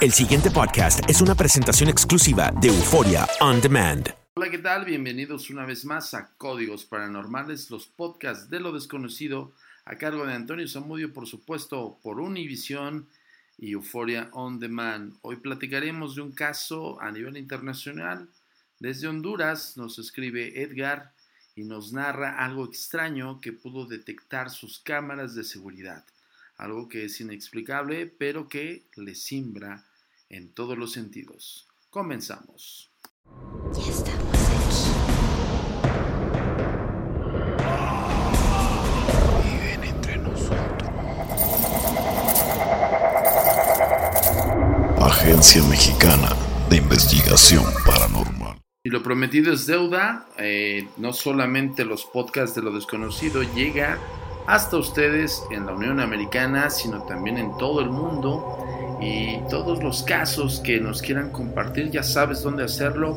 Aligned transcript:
El 0.00 0.12
siguiente 0.12 0.50
podcast 0.50 1.00
es 1.10 1.20
una 1.20 1.34
presentación 1.34 1.90
exclusiva 1.90 2.50
de 2.58 2.68
Euforia 2.68 3.28
On 3.42 3.60
Demand. 3.60 4.08
Hola, 4.32 4.50
¿qué 4.50 4.56
tal? 4.56 4.86
Bienvenidos 4.86 5.50
una 5.50 5.66
vez 5.66 5.84
más 5.84 6.14
a 6.14 6.30
Códigos 6.38 6.86
Paranormales, 6.86 7.70
los 7.70 7.86
podcasts 7.86 8.48
de 8.48 8.60
lo 8.60 8.72
desconocido, 8.72 9.52
a 9.84 9.96
cargo 9.96 10.24
de 10.24 10.32
Antonio 10.32 10.66
Zamudio, 10.66 11.12
por 11.12 11.26
supuesto, 11.26 11.98
por 12.02 12.18
Univision 12.18 13.06
y 13.58 13.72
Euforia 13.72 14.30
On 14.32 14.58
Demand. 14.58 15.12
Hoy 15.20 15.36
platicaremos 15.36 16.14
de 16.14 16.22
un 16.22 16.32
caso 16.32 16.98
a 17.02 17.12
nivel 17.12 17.36
internacional. 17.36 18.26
Desde 18.78 19.06
Honduras 19.06 19.76
nos 19.76 19.98
escribe 19.98 20.62
Edgar 20.62 21.12
y 21.54 21.64
nos 21.64 21.92
narra 21.92 22.42
algo 22.42 22.64
extraño 22.64 23.38
que 23.42 23.52
pudo 23.52 23.84
detectar 23.84 24.48
sus 24.48 24.78
cámaras 24.78 25.34
de 25.34 25.44
seguridad. 25.44 26.06
Algo 26.56 26.88
que 26.88 27.04
es 27.04 27.20
inexplicable, 27.20 28.06
pero 28.06 28.48
que 28.48 28.84
le 28.96 29.14
simbra 29.14 29.84
en 30.30 30.52
todos 30.54 30.78
los 30.78 30.92
sentidos. 30.92 31.66
Comenzamos. 31.90 32.90
Ya 33.74 33.90
estamos 33.90 34.36
aquí. 34.56 35.10
Viven 39.44 39.84
entre 39.84 40.16
nosotros. 40.18 40.88
Agencia 45.00 45.62
Mexicana 45.64 46.30
de 46.68 46.76
Investigación 46.76 47.64
Paranormal. 47.84 48.58
Y 48.84 48.90
lo 48.90 49.02
prometido 49.02 49.52
es 49.52 49.66
deuda. 49.66 50.26
eh, 50.38 50.88
no 50.96 51.12
solamente 51.12 51.84
los 51.84 52.04
podcasts 52.06 52.54
de 52.54 52.62
lo 52.62 52.72
desconocido 52.72 53.42
llega 53.42 53.98
hasta 54.46 54.76
ustedes 54.78 55.42
en 55.50 55.66
la 55.66 55.72
Unión 55.72 56.00
Americana, 56.00 56.70
sino 56.70 57.02
también 57.02 57.36
en 57.38 57.56
todo 57.58 57.80
el 57.80 57.90
mundo. 57.90 58.56
Y 59.00 59.38
todos 59.48 59.82
los 59.82 60.02
casos 60.02 60.60
que 60.60 60.78
nos 60.80 61.00
quieran 61.00 61.30
compartir, 61.30 61.90
ya 61.90 62.02
sabes 62.02 62.42
dónde 62.42 62.64
hacerlo. 62.64 63.14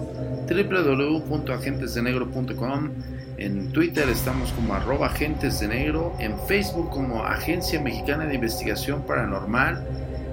www.agentesdenegro.com 0.48 2.90
En 3.38 3.70
Twitter 3.72 4.08
estamos 4.08 4.54
como 4.54 4.74
arroba 4.74 5.08
agentes 5.08 5.60
de 5.60 5.68
negro. 5.68 6.16
En 6.20 6.40
Facebook 6.48 6.90
como 6.90 7.26
Agencia 7.26 7.82
Mexicana 7.82 8.26
de 8.26 8.36
Investigación 8.36 9.02
Paranormal. 9.02 9.86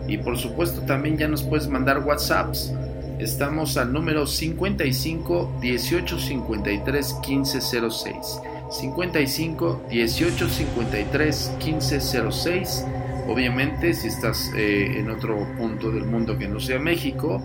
Y 0.06 0.18
por 0.18 0.38
supuesto 0.38 0.82
también 0.82 1.18
ya 1.18 1.26
nos 1.26 1.42
puedes 1.42 1.66
mandar 1.68 1.98
WhatsApps. 1.98 2.72
Estamos 3.18 3.76
al 3.76 3.92
número 3.92 4.24
55 4.26 5.58
18 5.60 6.18
53 6.18 7.14
15 7.22 7.60
06. 7.60 8.40
55 8.70 9.82
18 9.90 10.48
53 10.48 11.52
15 11.58 12.00
06. 12.30 12.86
Obviamente, 13.28 13.94
si 13.94 14.08
estás 14.08 14.50
eh, 14.56 14.98
en 14.98 15.10
otro 15.10 15.46
punto 15.56 15.90
del 15.90 16.04
mundo 16.04 16.36
que 16.36 16.48
no 16.48 16.60
sea 16.60 16.78
México, 16.78 17.42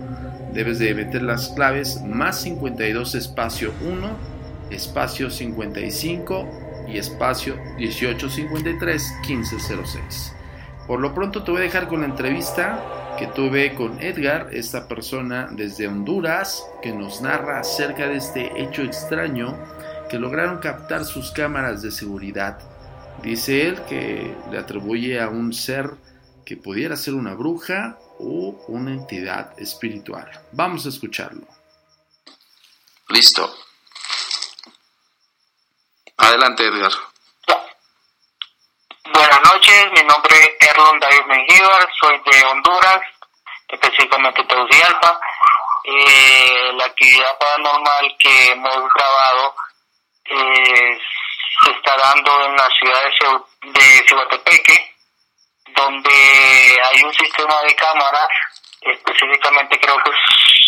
debes 0.54 0.80
de 0.80 0.94
meter 0.94 1.22
las 1.22 1.50
claves 1.50 2.02
más 2.02 2.42
52 2.42 3.16
espacio 3.16 3.72
1, 3.82 4.10
espacio 4.72 5.30
55 5.30 6.48
y 6.88 6.98
espacio 6.98 7.58
18 7.78 8.30
53 8.30 9.14
15 9.26 9.58
06. 9.60 10.34
Por 10.88 11.00
lo 11.00 11.14
pronto 11.14 11.44
te 11.44 11.52
voy 11.52 11.62
a 11.62 11.64
dejar 11.64 11.88
con 11.88 12.02
la 12.02 12.08
entrevista 12.08 13.16
que 13.18 13.28
tuve 13.28 13.74
con 13.74 14.02
Edgar, 14.02 14.50
esta 14.52 14.88
persona 14.88 15.48
desde 15.52 15.88
Honduras, 15.88 16.66
que 16.82 16.92
nos 16.92 17.22
narra 17.22 17.60
acerca 17.60 18.08
de 18.08 18.18
este 18.18 18.62
hecho 18.62 18.82
extraño 18.82 19.58
que 20.10 20.20
lograron 20.20 20.60
captar 20.60 21.06
sus 21.06 21.32
cámaras 21.32 21.82
de 21.82 21.92
seguridad. 21.92 22.60
Dice 23.22 23.68
él 23.68 23.84
que 23.86 24.36
le 24.52 24.60
atribuye 24.60 25.20
a 25.20 25.30
un 25.30 25.54
ser 25.54 25.92
que 26.46 26.58
pudiera 26.58 26.96
ser 26.96 27.16
una 27.16 27.34
bruja 27.34 27.98
o 28.20 28.64
una 28.68 28.92
entidad 28.92 29.60
espiritual. 29.60 30.30
Vamos 30.52 30.86
a 30.86 30.90
escucharlo. 30.90 31.48
Listo. 33.10 33.54
Adelante, 36.18 36.66
Edgar. 36.66 36.92
Buenas 39.14 39.40
noches, 39.44 39.92
mi 39.94 40.04
nombre 40.04 40.36
es 40.36 40.70
Erlon 40.70 41.00
David 41.00 41.26
Mengíbar, 41.28 41.88
soy 42.02 42.20
de 42.26 42.46
Honduras, 42.46 43.02
específicamente 43.68 44.44
Tegucigalpa. 44.46 45.20
Eh, 45.84 46.74
la 46.74 46.86
actividad 46.86 47.38
paranormal 47.40 48.16
que 48.18 48.52
hemos 48.52 48.90
grabado 48.94 49.56
eh, 50.26 50.98
se 51.64 51.72
está 51.72 51.98
dando 51.98 52.46
en 52.46 52.56
la 52.56 52.70
ciudad 52.70 53.04
de, 53.04 53.80
de 53.80 54.96
donde 55.76 56.82
hay 56.82 57.04
un 57.04 57.14
sistema 57.14 57.62
de 57.64 57.76
cámaras, 57.76 58.30
específicamente 58.82 59.80
creo 59.80 59.98
que 60.04 60.12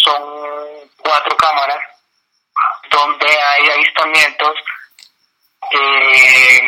son 0.04 0.90
cuatro 0.98 1.36
cámaras, 1.38 1.80
donde 2.90 3.28
hay 3.28 3.70
avistamientos 3.70 4.54
eh, 5.72 6.62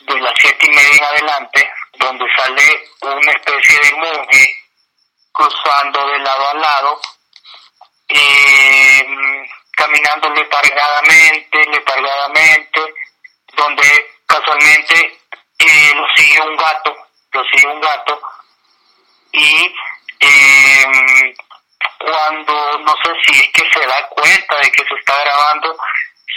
de 0.00 0.20
las 0.20 0.32
siete 0.38 0.66
y 0.66 0.74
media 0.74 0.96
en 0.96 1.04
adelante, 1.04 1.70
donde 1.94 2.26
sale 2.36 2.84
una 3.02 3.32
especie 3.32 3.78
de 3.80 3.96
monje 3.96 4.56
cruzando 5.32 6.06
de 6.06 6.18
lado 6.18 6.48
a 6.48 6.54
lado, 6.54 7.00
eh, 8.08 9.06
caminando 9.72 10.30
letargadamente, 10.30 11.66
letargadamente, 11.66 12.94
donde 13.56 14.10
casualmente 14.26 15.20
eh, 15.58 15.92
lo 15.94 16.06
sigue 16.16 16.40
un 16.40 16.56
gato, 16.56 16.96
lo 17.32 17.44
sigue 17.44 17.66
un 17.66 17.80
gato, 17.80 18.20
y 19.32 19.74
eh, 20.20 21.34
cuando 21.98 22.78
no 22.78 22.94
sé 23.02 23.10
si 23.26 23.40
es 23.40 23.48
que 23.52 23.68
se 23.72 23.86
da 23.86 24.06
cuenta 24.08 24.56
de 24.58 24.70
que 24.70 24.84
se 24.84 24.94
está 24.94 25.18
grabando, 25.24 25.76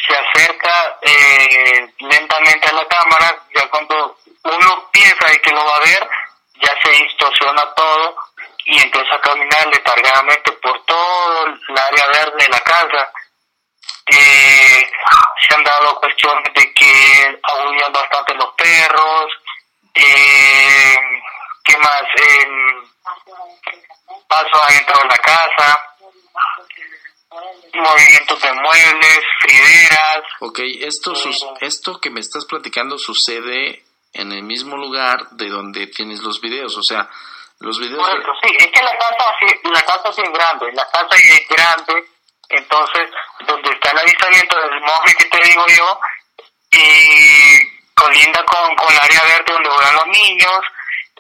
se 0.08 0.16
acerca 0.16 0.98
eh, 1.02 1.94
lentamente 2.00 2.70
a 2.70 2.74
la 2.74 2.88
cámara, 2.88 3.44
ya 3.54 3.70
cuando 3.70 4.18
uno 4.44 4.90
piensa 4.92 5.28
de 5.28 5.42
que 5.42 5.52
lo 5.52 5.64
va 5.66 5.76
a 5.76 5.82
ver, 5.82 6.10
ya 6.62 6.74
se 6.84 6.90
distorsiona 6.92 7.74
todo 7.76 8.16
y 8.66 8.82
empiezo 8.82 9.14
a 9.14 9.22
caminar 9.22 9.68
letargadamente 9.68 10.52
por 10.54 10.84
todo 10.86 11.46
el 11.46 11.78
área 11.78 12.08
verde 12.08 12.44
de 12.44 12.50
la 12.50 12.60
casa. 12.62 13.12
Eh, 14.10 14.92
se 15.48 15.56
han 15.56 15.64
dado 15.64 16.00
cuestiones 16.00 16.54
de 16.54 16.74
que 16.74 17.40
aullan 17.44 17.92
bastante 17.92 18.34
los 18.36 18.54
perros, 18.56 19.26
eh, 19.94 20.96
¿qué 21.64 21.78
más? 21.78 22.02
Eh, 22.16 22.48
paso 24.28 24.64
adentro 24.64 25.02
de 25.02 25.08
la 25.10 25.18
casa, 25.18 25.80
movimientos 27.74 28.42
de 28.42 28.54
muebles, 28.54 29.20
frideras. 29.42 30.24
Ok, 30.40 30.60
esto, 30.82 31.16
sus, 31.16 31.46
esto 31.62 32.00
que 32.00 32.10
me 32.10 32.20
estás 32.22 32.46
platicando 32.46 32.98
sucede 32.98 33.84
en 34.14 34.32
el 34.32 34.44
mismo 34.44 34.78
lugar 34.78 35.30
de 35.32 35.50
donde 35.50 35.88
tienes 35.88 36.22
los 36.22 36.40
videos, 36.42 36.78
o 36.78 36.84
sea, 36.84 37.10
los 37.60 37.78
videos... 37.80 38.08
Correcto, 38.08 38.32
sí, 38.42 38.50
es 38.58 38.68
que 38.68 38.82
la 38.84 38.98
casa, 38.98 39.26
sí- 39.40 39.60
la 39.72 39.82
casa 39.82 40.12
sí 40.14 40.22
es 40.24 40.32
grande, 40.32 40.72
la 40.74 40.88
casa 40.90 41.16
es 41.16 41.48
grande, 41.50 42.06
entonces, 42.50 43.10
donde 43.46 43.72
está 43.72 43.92
el 43.92 44.00
avistamiento 44.00 44.56
del 44.60 44.82
móvil 44.82 45.16
que 45.18 45.26
te 45.26 45.48
digo 45.48 45.66
yo, 45.68 46.00
y 46.72 47.94
colinda 47.94 48.44
con, 48.46 48.76
con 48.76 48.94
el 48.94 49.00
área 49.00 49.24
verde 49.24 49.54
donde 49.54 49.70
juegan 49.70 49.96
los 49.96 50.08
niños, 50.08 50.62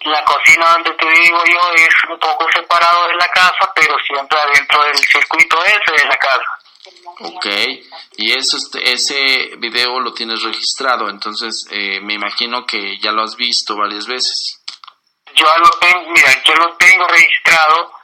la 0.04 0.24
cocina 0.24 0.74
donde 0.74 0.92
te 0.92 1.10
digo 1.10 1.44
yo 1.46 1.60
es 1.76 1.96
un 2.10 2.20
poco 2.20 2.46
separado 2.54 3.08
de 3.08 3.16
la 3.16 3.28
casa, 3.30 3.72
pero 3.74 3.96
siempre 4.00 4.38
adentro 4.40 4.84
del 4.84 4.98
circuito 4.98 5.64
ese 5.66 6.04
de 6.04 6.06
la 6.06 6.18
casa. 6.18 6.58
Ok, 7.20 7.46
y 8.18 8.38
eso, 8.38 8.58
ese 8.84 9.56
video 9.58 10.00
lo 10.00 10.14
tienes 10.14 10.44
registrado, 10.44 11.10
entonces 11.10 11.66
eh, 11.72 12.00
me 12.02 12.14
imagino 12.14 12.66
que 12.66 13.00
ya 13.00 13.12
lo 13.12 13.24
has 13.24 13.36
visto 13.36 13.76
varias 13.76 14.06
veces. 14.06 14.62
Yo 15.34 15.46
lo 15.58 15.70
tengo, 15.80 16.10
mira, 16.12 16.44
yo 16.44 16.54
lo 16.56 16.76
tengo 16.78 17.08
registrado. 17.08 17.97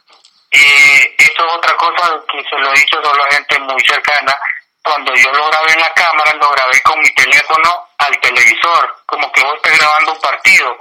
Eh, 0.54 1.16
esto 1.18 1.48
es 1.48 1.54
otra 1.56 1.76
cosa 1.76 2.14
que 2.32 2.44
se 2.44 2.58
lo 2.60 2.72
he 2.72 2.78
dicho 2.78 3.02
solo 3.04 3.24
a 3.24 3.32
gente 3.34 3.60
muy 3.60 3.82
cercana. 3.86 4.38
Cuando 4.84 5.14
yo 5.16 5.32
lo 5.32 5.48
grabé 5.48 5.74
en 5.74 5.80
la 5.80 5.94
cámara, 5.94 6.34
lo 6.34 6.50
grabé 6.52 6.82
con 6.84 7.00
mi 7.00 7.10
teléfono 7.16 7.88
al 7.98 8.20
televisor, 8.20 8.96
como 9.06 9.32
que 9.32 9.42
vos 9.42 9.56
estás 9.56 9.78
grabando 9.80 10.12
un 10.14 10.20
partido. 10.20 10.78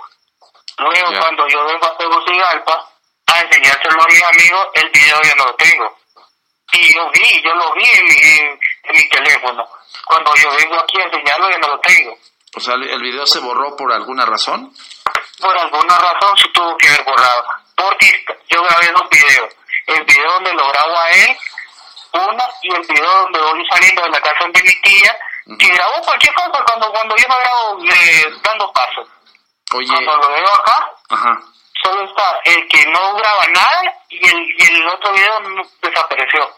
Luego, 0.79 1.19
cuando 1.19 1.49
yo 1.49 1.65
vengo 1.65 1.87
a 1.87 1.97
Tegucigalpa 1.97 2.89
a 3.27 3.41
enseñárselo 3.41 4.03
a 4.03 4.07
mis 4.07 4.23
amigos, 4.23 4.67
el 4.75 4.91
video 4.91 5.23
ya 5.23 5.35
no 5.37 5.45
lo 5.47 5.55
tengo. 5.55 5.99
Y 6.73 6.93
yo 6.95 7.11
vi, 7.11 7.43
yo 7.43 7.55
lo 7.55 7.73
vi 7.75 7.85
en 7.85 8.05
mi, 8.05 8.15
en, 8.15 8.61
en 8.85 8.97
mi 8.97 9.09
teléfono. 9.09 9.65
Cuando 10.05 10.35
yo 10.35 10.51
vengo 10.57 10.81
aquí 10.81 11.01
a 11.01 11.05
enseñarlo, 11.05 11.51
ya 11.51 11.59
no 11.59 11.69
lo 11.69 11.81
tengo. 11.81 12.19
O 12.57 12.61
sea, 12.61 12.75
el 12.75 12.83
el 12.91 13.01
video 13.01 13.27
se 13.27 13.39
borró 13.41 13.75
por 13.77 13.93
alguna 13.93 14.27
razón. 14.27 14.73
por 15.41 15.57
alguna 15.57 15.97
razón 15.99 16.37
se 16.39 16.49
tuvo 16.49 16.77
que 16.77 16.89
haber 16.89 17.05
borrado. 17.05 17.45
Porque 17.77 18.25
yo 18.51 18.63
grabé 18.63 18.93
dos 18.93 19.09
videos. 19.11 19.55
El 19.87 20.05
video 20.05 20.33
donde 20.33 20.55
lo 20.55 20.69
grabo 20.69 20.99
a 20.99 21.11
él, 21.11 21.37
una, 22.13 22.45
y 22.63 22.75
el 22.75 22.83
video 22.83 23.23
donde 23.23 23.41
voy 23.41 23.67
saliendo 23.71 24.03
de 24.03 24.11
la 24.11 24.21
casa 24.21 24.45
de 24.53 24.63
mi 24.63 24.81
tía, 24.83 25.19
que 25.59 25.67
grabó 25.75 26.01
cualquier 26.05 26.35
cosa 26.35 26.65
cuando, 26.67 26.91
cuando 26.93 27.17
yo 27.17 27.29
no 27.29 27.37
grabo 27.37 27.85
eh, 27.85 28.25
dando 28.45 28.73
pasos. 28.73 29.09
Oye, 29.75 29.87
Cuando 29.89 30.17
lo 30.17 30.29
veo 30.35 30.47
acá, 30.55 30.91
ajá, 31.09 31.41
solo 31.83 32.05
está 32.05 32.39
el 32.45 32.69
que 32.69 32.85
no 32.87 33.15
graba 33.15 33.47
nada 33.55 33.83
y 34.11 34.29
el, 34.29 34.43
y 34.59 34.63
el 34.77 34.87
otro 34.89 35.13
video 35.13 35.33
desapareció. 35.81 36.51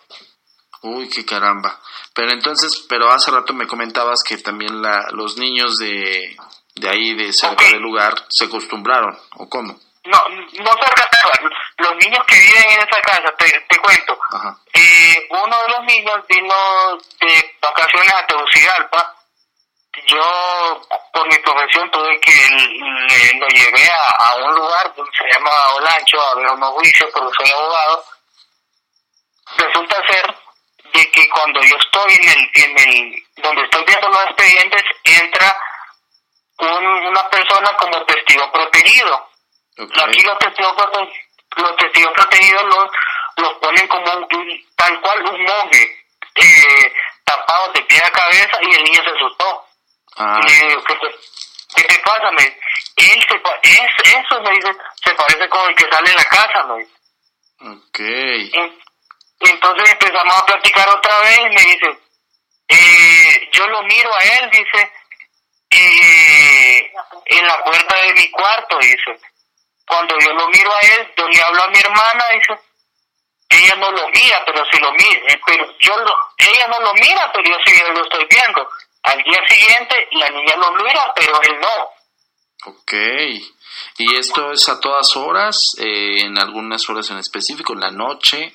uy, 0.82 1.09
qué 1.09 1.25
caramba. 1.25 1.81
Pero 2.15 2.32
entonces, 2.32 2.85
pero 2.88 3.11
hace 3.11 3.31
rato 3.31 3.55
me 3.55 3.67
comentabas 3.67 4.23
que 4.23 4.37
también 4.38 4.82
la, 4.82 5.06
los 5.12 5.37
niños 5.38 5.77
de, 5.79 6.37
de 6.75 6.88
ahí, 6.88 7.15
de 7.15 7.32
cerca 7.32 7.65
del 7.65 7.81
lugar, 7.81 8.15
se 8.29 8.44
acostumbraron, 8.47 9.19
¿o 9.37 9.49
cómo? 9.49 9.79
No, 10.05 10.19
no 10.29 10.71
cerca 10.83 11.09
de 11.41 11.51
los 11.79 11.97
niños 11.97 12.25
que 12.27 12.37
viven 12.39 12.71
en 12.73 12.79
esa 12.81 13.01
casa, 13.01 13.35
te, 13.39 13.51
te 13.69 13.79
cuento. 13.79 14.19
Eh, 14.75 15.27
uno 15.31 15.62
de 15.62 15.69
los 15.69 15.85
niños 15.85 16.27
vino 16.29 16.99
de 17.21 17.56
vacaciones 17.62 18.12
a 18.12 18.27
Tegucigalpa. 18.27 19.15
Yo, 20.06 20.83
por 21.12 21.27
mi 21.29 21.39
profesión, 21.39 21.91
tuve 21.91 22.21
que 22.21 22.33
le- 22.33 23.39
lo 23.39 23.49
llevé 23.49 23.89
a, 23.91 24.25
a 24.27 24.35
un 24.45 24.55
lugar 24.56 24.93
donde 24.95 25.11
se 25.17 25.25
llama 25.33 25.51
Olancho 25.77 26.21
a 26.21 26.35
ver 26.35 26.51
unos 26.51 26.71
juicios, 26.75 27.11
porque 27.15 27.33
soy 27.39 27.51
abogado. 27.56 28.05
Resulta 29.56 29.97
ser 30.09 30.35
de 30.93 31.11
que 31.11 31.29
cuando 31.31 31.61
yo 31.62 31.77
estoy 31.77 32.15
en 32.15 32.29
el, 32.29 32.51
en 32.55 32.79
el, 32.79 33.23
donde 33.37 33.62
estoy 33.62 33.85
viendo 33.85 34.09
los 34.09 34.25
expedientes, 34.25 34.83
entra 35.05 35.56
un- 36.59 37.06
una 37.06 37.31
persona 37.31 37.75
como 37.77 38.05
testigo 38.05 38.51
protegido. 38.53 39.31
Aquí 39.76 40.21
los 40.23 40.38
testigos, 40.38 40.75
los 41.56 41.76
testigos 41.76 42.12
protegidos 42.15 42.65
los, 42.65 42.91
los 43.37 43.53
ponen 43.55 43.88
como 43.88 44.12
un, 44.12 44.26
tal 44.76 45.00
cual 45.00 45.23
un 45.26 45.43
monje, 45.43 46.05
eh, 46.37 46.93
tapado 47.25 47.73
de 47.73 47.82
pie 47.82 48.00
a 48.05 48.11
cabeza 48.11 48.59
y 48.62 48.75
el 48.75 48.85
niño 48.85 49.03
se 49.03 49.11
asustó. 49.11 49.67
Ah, 50.17 50.41
Y 50.43 50.49
le 50.49 50.69
digo, 50.69 50.85
¿qué 50.85 50.94
te, 50.94 51.09
qué 51.76 51.82
te 51.88 51.99
pasa? 52.03 52.31
Me 52.32 52.44
él 52.97 53.26
se, 53.29 53.35
es, 53.35 54.15
eso 54.17 54.41
me 54.43 54.50
dice, 54.53 54.76
se 55.05 55.15
parece 55.15 55.49
con 55.49 55.69
el 55.69 55.75
que 55.75 55.91
sale 55.91 56.11
en 56.11 56.17
la 56.17 56.25
casa, 56.25 56.62
me 56.65 56.79
dice. 56.79 56.93
ok. 57.61 57.99
Y- 57.99 58.81
y 59.41 59.50
entonces 59.50 59.91
empezamos 59.91 60.37
a 60.38 60.47
platicar 60.47 60.88
otra 60.88 61.19
vez 61.20 61.38
y 61.41 61.55
me 61.55 61.62
dice, 61.62 61.99
eh, 62.69 63.49
yo 63.53 63.67
lo 63.67 63.82
miro 63.82 64.15
a 64.15 64.23
él, 64.23 64.50
dice, 64.50 64.93
eh, 65.70 66.93
en 67.27 67.47
la 67.47 67.65
puerta 67.65 67.97
de 68.03 68.15
mi 68.15 68.31
cuarto, 68.31 68.79
dice. 68.79 69.19
Cuando 69.86 70.19
yo 70.19 70.32
lo 70.32 70.48
miro 70.48 70.70
a 70.75 70.81
él, 70.81 71.12
yo 71.16 71.28
le 71.28 71.42
hablo 71.42 71.62
a 71.62 71.69
mi 71.69 71.78
hermana, 71.78 72.25
dice, 72.32 72.60
ella 73.48 73.75
no 73.76 73.90
lo 73.90 74.08
mira, 74.08 74.42
pero 74.46 74.64
si 74.70 74.78
lo 74.81 74.92
mira, 74.92 75.40
pero 75.46 75.66
yo 75.78 75.96
lo, 75.98 76.12
ella 76.38 76.66
no 76.69 76.81
lo 76.81 76.94
mira, 76.94 77.31
pero 77.32 77.44
yo 77.50 77.56
sí 77.64 77.78
lo 77.92 78.02
estoy 78.02 78.26
viendo. 78.26 78.69
Al 79.02 79.22
día 79.22 79.40
siguiente, 79.46 80.08
la 80.12 80.31
niña 80.31 80.56
lo 80.56 80.72
mira, 80.72 81.12
pero 81.14 81.40
él 81.42 81.60
no. 81.60 82.70
Ok. 82.72 82.92
¿Y 83.98 84.16
esto 84.16 84.52
es 84.52 84.69
a 84.69 84.81
todas 84.81 85.16
horas? 85.16 85.75
Eh, 85.78 86.22
¿En 86.22 86.38
algunas 86.38 86.88
horas 86.88 87.10
en 87.10 87.19
específico? 87.19 87.75
¿En 87.75 87.81
la 87.81 87.90
noche? 87.90 88.54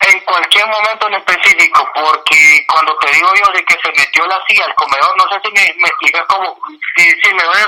En 0.00 0.20
cualquier 0.20 0.66
momento 0.66 1.06
en 1.08 1.14
específico, 1.14 1.86
porque 1.94 2.66
cuando 2.66 2.96
te 2.98 3.12
digo 3.12 3.28
yo 3.34 3.52
de 3.52 3.62
que 3.64 3.74
se 3.74 3.92
metió 3.92 4.26
la 4.26 4.42
silla 4.48 4.64
al 4.64 4.74
comedor, 4.74 5.14
no 5.16 5.24
sé 5.28 5.40
si 5.44 5.52
me, 5.52 5.74
me 5.76 5.88
explicas 5.88 6.24
cómo, 6.26 6.58
si, 6.96 7.04
si 7.04 7.34
me 7.34 7.44
voy 7.44 7.58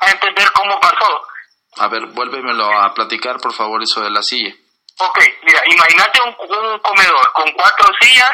a 0.00 0.10
entender 0.10 0.50
cómo 0.52 0.78
pasó. 0.78 1.29
A 1.78 1.88
ver, 1.88 2.06
vuélvemelo 2.06 2.66
a 2.80 2.92
platicar, 2.94 3.38
por 3.38 3.52
favor, 3.54 3.82
eso 3.82 4.00
de 4.00 4.10
la 4.10 4.22
silla. 4.22 4.52
Ok, 4.98 5.18
mira, 5.42 5.62
imagínate 5.66 6.20
un, 6.20 6.36
un 6.38 6.78
comedor 6.80 7.32
con 7.32 7.50
cuatro 7.52 7.88
sillas, 8.00 8.30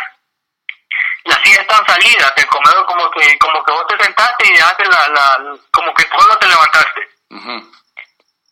las 1.25 1.38
sillas 1.43 1.61
están 1.61 1.87
salidas 1.87 2.35
del 2.35 2.47
comedor 2.47 2.87
como 2.87 3.11
que 3.11 3.38
como 3.38 3.62
que 3.64 3.73
vos 3.73 3.87
te 3.88 4.05
sentaste 4.05 4.49
y 4.49 4.52
dejaste 4.52 4.85
la, 4.87 5.09
la, 5.09 5.57
como 5.71 5.95
que 5.95 6.09
no 6.09 6.37
te 6.38 6.47
levantaste. 6.49 7.00
Ujú. 7.31 7.73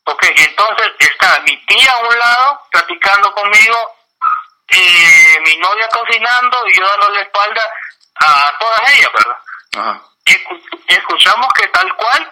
Ok, 0.07 0.23
entonces 0.37 0.93
está 0.99 1.41
mi 1.41 1.57
tía 1.67 1.91
a 1.93 1.99
un 1.99 2.19
lado 2.19 2.61
platicando 2.71 3.33
conmigo, 3.33 3.76
eh, 4.69 5.38
mi 5.45 5.57
novia 5.57 5.88
cocinando 5.88 6.59
y 6.69 6.79
yo 6.79 6.87
dando 6.87 7.09
la 7.11 7.23
espalda 7.23 7.62
a 8.21 8.59
todas 8.59 8.91
ellas, 8.93 9.11
¿verdad? 9.12 9.37
Ajá. 9.76 10.03
Escuchamos 10.87 11.49
que 11.55 11.67
tal 11.69 11.95
cual 11.97 12.31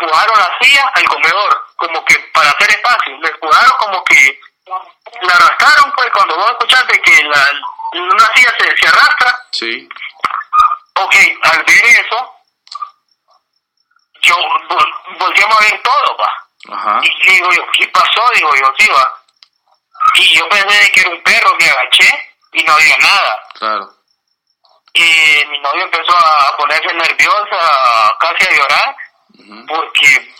empujaron 0.00 0.38
la 0.38 0.58
silla 0.60 0.90
al 0.94 1.04
comedor, 1.04 1.66
como 1.76 2.04
que 2.04 2.18
para 2.34 2.50
hacer 2.50 2.70
espacio, 2.70 3.16
le 3.18 3.28
empujaron 3.28 3.72
como 3.78 4.04
que 4.04 4.40
la 5.22 5.34
arrastraron, 5.34 5.92
pues 5.96 6.08
cuando 6.12 6.36
vos 6.36 6.50
escuchaste 6.50 7.00
que 7.02 7.22
la, 7.24 7.52
una 7.94 8.32
silla 8.34 8.54
se, 8.58 8.76
se 8.76 8.88
arrastra, 8.88 9.38
Sí. 9.52 9.88
ok, 10.94 11.14
al 11.42 11.64
ver 11.64 11.84
eso, 11.86 12.34
yo 14.22 14.34
vol- 14.68 15.18
volteamos 15.18 15.56
a 15.58 15.60
ver 15.62 15.82
todo, 15.82 16.16
va. 16.16 16.76
Ajá. 16.76 17.00
Y 17.02 17.30
digo 17.30 17.50
yo, 17.52 17.62
¿qué 17.72 17.86
pasó? 17.88 18.22
Digo 18.34 18.50
yo, 18.56 18.72
sí, 18.78 18.88
va. 18.88 19.14
Y 20.14 20.34
yo 20.36 20.48
pensé 20.48 20.90
que 20.92 21.00
era 21.00 21.10
un 21.10 21.22
perro, 21.22 21.54
me 21.58 21.70
agaché 21.70 22.30
y 22.52 22.62
no 22.64 22.72
había 22.74 22.96
nada. 22.98 23.42
Claro. 23.54 23.94
Y 24.94 25.44
mi 25.48 25.58
novio 25.60 25.84
empezó 25.84 26.16
a 26.16 26.56
ponerse 26.56 26.92
nerviosa, 26.94 28.16
casi 28.18 28.44
a 28.48 28.56
llorar, 28.56 28.96
porque 29.66 30.34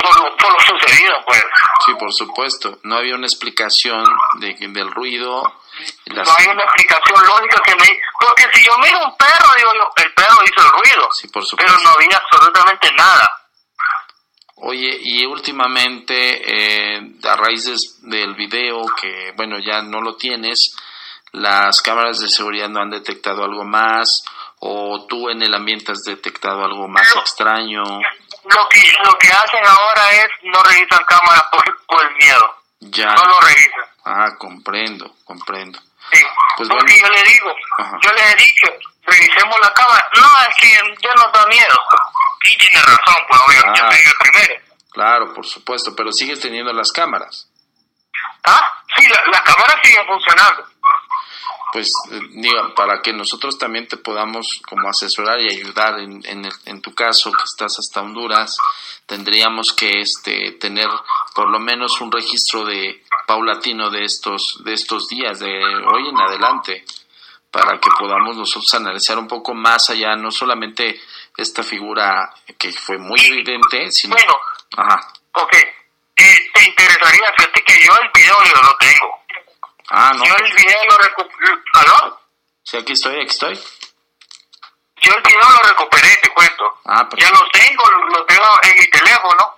por 0.00 0.16
lo, 0.20 0.36
por 0.36 0.52
lo 0.52 0.60
sucedido, 0.60 1.14
pues. 1.26 1.44
Sí, 1.86 1.94
por 1.98 2.12
supuesto. 2.12 2.78
No 2.84 2.96
había 2.96 3.14
una 3.14 3.26
explicación 3.26 4.04
de, 4.38 4.54
del 4.58 4.90
ruido. 4.90 5.42
las- 6.06 6.26
No 6.28 6.34
hay 6.38 6.46
una 6.46 6.64
explicación 6.64 7.26
lógica 7.26 7.60
que 7.64 7.74
me... 7.76 8.00
Porque 8.20 8.44
si 8.52 8.64
yo 8.64 8.76
miro 8.78 8.98
un 9.04 9.16
perro, 9.16 9.54
digo 9.56 9.70
yo, 9.74 9.90
el 10.04 10.12
perro 10.14 10.36
hizo 10.44 10.66
el 10.66 10.72
ruido, 10.72 11.08
Sí, 11.12 11.28
por 11.28 11.44
supuesto. 11.44 11.72
pero 11.74 11.82
no 11.82 11.90
había 11.90 12.16
absolutamente 12.16 12.92
nada. 12.92 13.28
Oye, 14.62 14.98
y 15.02 15.24
últimamente, 15.24 16.96
eh, 16.96 17.00
a 17.24 17.36
raíz 17.36 17.98
del 18.02 18.34
video, 18.34 18.84
que 19.00 19.32
bueno, 19.34 19.56
ya 19.58 19.80
no 19.80 20.02
lo 20.02 20.16
tienes, 20.16 20.76
las 21.32 21.80
cámaras 21.80 22.18
de 22.20 22.28
seguridad 22.28 22.68
no 22.68 22.80
han 22.80 22.90
detectado 22.90 23.42
algo 23.42 23.64
más, 23.64 24.22
o 24.58 25.06
tú 25.08 25.30
en 25.30 25.40
el 25.42 25.54
ambiente 25.54 25.92
has 25.92 26.02
detectado 26.02 26.62
algo 26.62 26.88
más 26.88 27.08
extraño. 27.16 27.82
Lo 28.44 28.68
que, 28.68 28.92
lo 29.04 29.18
que 29.18 29.28
hacen 29.28 29.64
ahora 29.66 30.12
es 30.12 30.26
no 30.42 30.62
revisan 30.62 31.04
cámaras 31.04 31.42
por, 31.52 31.86
por 31.86 32.02
el 32.06 32.14
miedo. 32.16 32.56
no 32.80 33.24
lo 33.24 33.40
revisan. 33.40 33.84
Ah, 34.04 34.28
comprendo, 34.38 35.14
comprendo. 35.24 35.78
Sí, 36.12 36.22
Pues 36.56 36.68
porque 36.68 36.98
bueno. 37.00 37.06
yo 37.06 37.12
le 37.22 37.22
digo, 37.30 37.54
Ajá. 37.78 37.98
yo 38.02 38.12
le 38.12 38.30
he 38.32 38.34
dicho, 38.36 38.66
revisemos 39.04 39.56
la 39.60 39.72
cámara. 39.74 40.08
No, 40.16 40.28
es 40.48 40.56
que 40.56 40.72
ya 41.02 41.14
nos 41.14 41.32
da 41.32 41.46
miedo. 41.46 41.76
Y 42.44 42.56
tiene 42.58 42.82
razón, 42.82 43.14
pues 43.28 43.40
obviamente 43.46 43.80
Ah. 43.80 43.90
yo 43.90 43.92
soy 43.96 44.04
el 44.06 44.18
primero. 44.18 44.54
Claro, 44.92 45.34
por 45.34 45.46
supuesto, 45.46 45.94
pero 45.94 46.10
sigues 46.12 46.40
teniendo 46.40 46.72
las 46.72 46.90
cámaras. 46.90 47.46
¿Ah? 48.44 48.82
Sí, 48.96 49.06
la, 49.08 49.22
la 49.30 49.42
cámara 49.44 49.78
sigue 49.84 50.02
funcionando. 50.06 50.66
Pues, 51.72 51.92
eh, 52.10 52.20
diga, 52.30 52.74
para 52.74 53.00
que 53.00 53.12
nosotros 53.12 53.56
también 53.58 53.86
te 53.86 53.96
podamos 53.96 54.60
como 54.68 54.88
asesorar 54.88 55.40
y 55.40 55.48
ayudar 55.54 56.00
en, 56.00 56.20
en, 56.26 56.44
el- 56.44 56.52
en 56.66 56.80
tu 56.82 56.94
caso, 56.94 57.30
que 57.30 57.44
estás 57.44 57.78
hasta 57.78 58.00
Honduras, 58.02 58.56
tendríamos 59.06 59.72
que 59.72 60.00
este, 60.00 60.52
tener 60.52 60.88
por 61.34 61.48
lo 61.48 61.60
menos 61.60 62.00
un 62.00 62.10
registro 62.10 62.64
de 62.64 63.02
paulatino 63.26 63.90
de 63.90 64.04
estos, 64.04 64.60
de 64.64 64.72
estos 64.72 65.06
días, 65.08 65.38
de 65.38 65.64
hoy 65.92 66.08
en 66.08 66.18
adelante, 66.18 66.84
para 67.52 67.78
que 67.78 67.90
podamos 67.98 68.36
nosotros 68.36 68.72
analizar 68.74 69.18
un 69.18 69.28
poco 69.28 69.54
más 69.54 69.90
allá, 69.90 70.16
no 70.16 70.30
solamente 70.30 71.00
esta 71.36 71.62
figura 71.62 72.32
que 72.58 72.72
fue 72.72 72.98
muy 72.98 73.20
evidente, 73.20 73.90
sino... 73.92 74.14
Bueno. 74.16 74.34
Ajá. 74.76 75.12
Ok. 75.34 75.54
Eh, 75.54 76.50
¿Te 76.52 76.64
interesaría? 76.64 77.32
Fíjate 77.36 77.62
que 77.64 77.74
yo 77.84 77.92
el 78.02 78.10
video 78.14 78.34
yo 78.44 78.62
lo 78.62 78.76
tengo. 78.78 79.19
Ah, 79.90 80.12
no. 80.14 80.24
Yo 80.24 80.34
el 80.36 80.52
video 80.52 80.84
lo 80.88 80.96
recuperé. 80.98 81.52
¿Aló? 81.74 82.20
Sí, 82.62 82.76
aquí 82.76 82.92
estoy, 82.92 83.16
aquí 83.16 83.30
estoy. 83.30 83.56
Yo 85.02 85.14
el 85.14 85.22
video 85.22 85.40
lo 85.40 85.68
recuperé, 85.68 86.16
te 86.22 86.28
cuento. 86.30 86.64
Ah, 86.84 87.08
Ya 87.16 87.30
lo 87.30 87.40
tengo, 87.50 87.84
lo 88.14 88.24
tengo 88.26 88.44
en 88.62 88.78
mi 88.78 88.86
teléfono. 88.90 89.56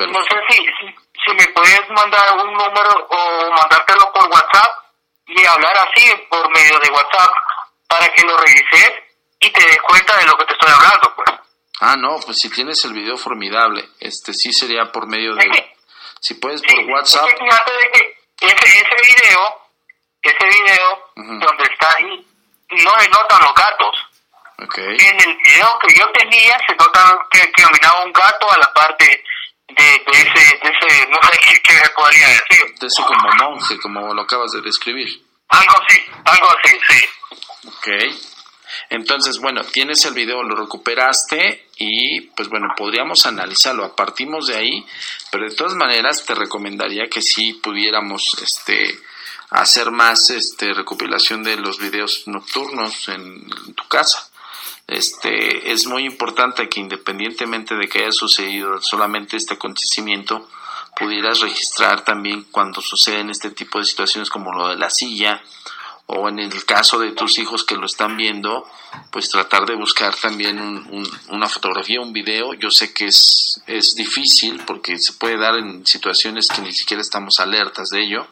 No 0.00 0.22
sé 0.22 0.36
si, 0.48 0.56
si, 0.58 0.94
si 1.24 1.34
me 1.34 1.46
puedes 1.48 1.90
mandar 1.90 2.32
un 2.38 2.52
número 2.52 3.06
o 3.10 3.50
mandártelo 3.50 4.12
por 4.12 4.28
WhatsApp 4.30 4.84
y 5.26 5.44
hablar 5.44 5.76
así 5.78 6.12
por 6.30 6.48
medio 6.50 6.78
de 6.78 6.90
WhatsApp 6.90 7.30
para 7.88 8.08
que 8.14 8.22
lo 8.22 8.36
revises 8.36 8.92
y 9.40 9.50
te 9.50 9.60
des 9.60 9.80
cuenta 9.82 10.16
de 10.18 10.26
lo 10.26 10.36
que 10.36 10.44
te 10.44 10.52
estoy 10.52 10.72
hablando, 10.72 11.14
pues. 11.16 11.28
Ah, 11.80 11.96
no, 11.96 12.18
pues 12.24 12.38
si 12.38 12.48
tienes 12.50 12.84
el 12.84 12.92
video 12.92 13.16
formidable, 13.16 13.88
este 14.00 14.34
sí 14.34 14.52
sería 14.52 14.90
por 14.92 15.06
medio 15.08 15.34
de... 15.34 15.74
Si 16.20 16.34
puedes 16.34 16.62
por 16.62 16.78
WhatsApp, 16.90 17.26
Es 17.28 17.34
que 17.34 17.44
fíjate 17.44 17.72
de 17.72 17.90
que 17.92 18.07
ese, 18.40 18.78
ese 18.78 18.96
video, 19.22 19.62
ese 20.22 20.46
video 20.46 21.10
donde 21.16 21.64
está 21.64 21.88
ahí, 21.98 22.26
no 22.70 22.90
se 23.00 23.08
notan 23.08 23.40
los 23.42 23.54
gatos. 23.54 23.96
ok. 24.62 24.78
En 24.78 25.20
el 25.20 25.36
video 25.36 25.78
que 25.80 25.94
yo 25.98 26.10
tenía 26.12 26.58
se 26.66 26.74
nota 26.76 27.18
que, 27.30 27.40
que 27.52 27.62
caminaba 27.62 28.04
un 28.04 28.12
gato 28.12 28.52
a 28.52 28.58
la 28.58 28.72
parte 28.72 29.24
de, 29.68 29.82
de 29.84 30.12
ese, 30.12 30.58
de 30.58 30.70
ese, 30.70 31.06
no 31.10 31.18
sé 31.22 31.38
qué, 31.38 31.60
qué 31.62 31.72
se 31.72 31.88
podría 31.90 32.28
decir. 32.28 32.74
De 32.78 32.86
eso 32.86 33.04
como 33.04 33.28
monje, 33.38 33.78
como 33.80 34.14
lo 34.14 34.22
acabas 34.22 34.52
de 34.52 34.60
describir. 34.62 35.08
Algo 35.48 35.74
así, 35.82 36.04
algo 36.24 36.48
así, 36.50 36.80
sí. 36.88 37.08
Ok. 37.68 37.88
Entonces, 38.90 39.38
bueno, 39.38 39.62
tienes 39.64 40.04
el 40.04 40.14
video, 40.14 40.42
lo 40.42 40.56
recuperaste 40.56 41.68
y 41.76 42.20
pues 42.20 42.48
bueno, 42.48 42.68
podríamos 42.76 43.26
analizarlo. 43.26 43.94
Partimos 43.94 44.46
de 44.46 44.56
ahí, 44.56 44.86
pero 45.30 45.48
de 45.48 45.54
todas 45.54 45.74
maneras 45.74 46.24
te 46.24 46.34
recomendaría 46.34 47.08
que 47.08 47.22
sí 47.22 47.54
pudiéramos 47.54 48.36
este 48.42 48.98
hacer 49.50 49.90
más 49.90 50.28
este 50.30 50.74
recopilación 50.74 51.42
de 51.42 51.56
los 51.56 51.78
videos 51.78 52.24
nocturnos 52.26 53.08
en, 53.08 53.46
en 53.66 53.74
tu 53.74 53.88
casa. 53.88 54.28
Este 54.86 55.70
es 55.70 55.86
muy 55.86 56.04
importante 56.04 56.68
que 56.68 56.80
independientemente 56.80 57.74
de 57.74 57.88
que 57.88 58.00
haya 58.00 58.12
sucedido 58.12 58.80
solamente 58.80 59.36
este 59.36 59.54
acontecimiento, 59.54 60.48
pudieras 60.98 61.40
registrar 61.40 62.04
también 62.04 62.44
cuando 62.50 62.80
suceden 62.80 63.30
este 63.30 63.50
tipo 63.50 63.78
de 63.78 63.84
situaciones 63.84 64.30
como 64.30 64.52
lo 64.52 64.68
de 64.68 64.76
la 64.76 64.90
silla 64.90 65.42
o 66.10 66.26
en 66.28 66.38
el 66.38 66.64
caso 66.64 66.98
de 66.98 67.12
tus 67.12 67.38
hijos 67.38 67.64
que 67.64 67.76
lo 67.76 67.84
están 67.84 68.16
viendo, 68.16 68.66
pues 69.12 69.28
tratar 69.28 69.66
de 69.66 69.74
buscar 69.74 70.14
también 70.16 70.58
un- 70.58 70.86
un- 70.90 71.20
una 71.28 71.48
fotografía, 71.48 72.00
un 72.00 72.14
video. 72.14 72.54
Yo 72.54 72.70
sé 72.70 72.94
que 72.94 73.06
es, 73.08 73.60
es 73.66 73.94
difícil 73.94 74.62
porque 74.66 74.98
se 74.98 75.12
puede 75.12 75.36
dar 75.36 75.56
en 75.56 75.86
situaciones 75.86 76.48
que 76.48 76.62
ni 76.62 76.72
siquiera 76.72 77.02
estamos 77.02 77.40
alertas 77.40 77.90
de 77.90 78.02
ello, 78.02 78.26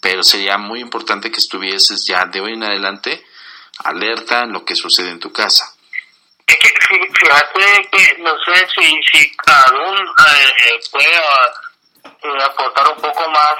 pero 0.00 0.22
sería 0.22 0.56
muy 0.56 0.80
importante 0.80 1.30
que 1.30 1.38
estuvieses 1.38 2.06
ya 2.08 2.24
de 2.24 2.40
hoy 2.40 2.54
en 2.54 2.64
adelante 2.64 3.22
alerta 3.84 4.44
en 4.44 4.52
lo 4.52 4.64
que 4.64 4.74
sucede 4.74 5.10
en 5.10 5.20
tu 5.20 5.30
casa. 5.30 5.64
Es 6.46 6.56
que 6.56 6.68
fí- 6.68 7.18
fíjate 7.18 7.88
que 7.90 8.22
no 8.22 8.32
sé 8.46 8.66
si, 8.74 9.00
si 9.12 9.30
Carol 9.36 9.98
eh, 10.26 10.80
puede 10.90 11.16
eh, 11.16 12.44
aportar 12.44 12.88
un 12.96 13.02
poco 13.02 13.30
más 13.30 13.54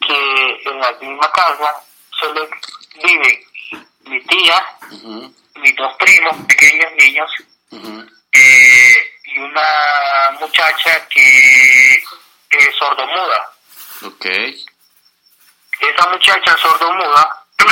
que 0.00 0.70
en 0.70 0.78
la 0.80 0.92
misma 1.00 1.30
casa 1.32 1.74
solo 2.20 2.48
vive 3.02 3.46
mi 4.04 4.20
tía, 4.24 4.64
mis 5.56 5.76
dos 5.76 5.94
primos, 5.98 6.36
pequeños 6.46 6.92
niños, 6.98 7.30
eh, 8.32 9.12
y 9.24 9.38
una 9.38 10.36
muchacha 10.40 11.06
que 11.08 11.94
es 12.50 12.76
sordomuda. 12.78 13.50
Ok, 14.04 14.24
Esa 15.80 16.08
muchacha 16.10 16.56
sordomuda, 16.58 17.44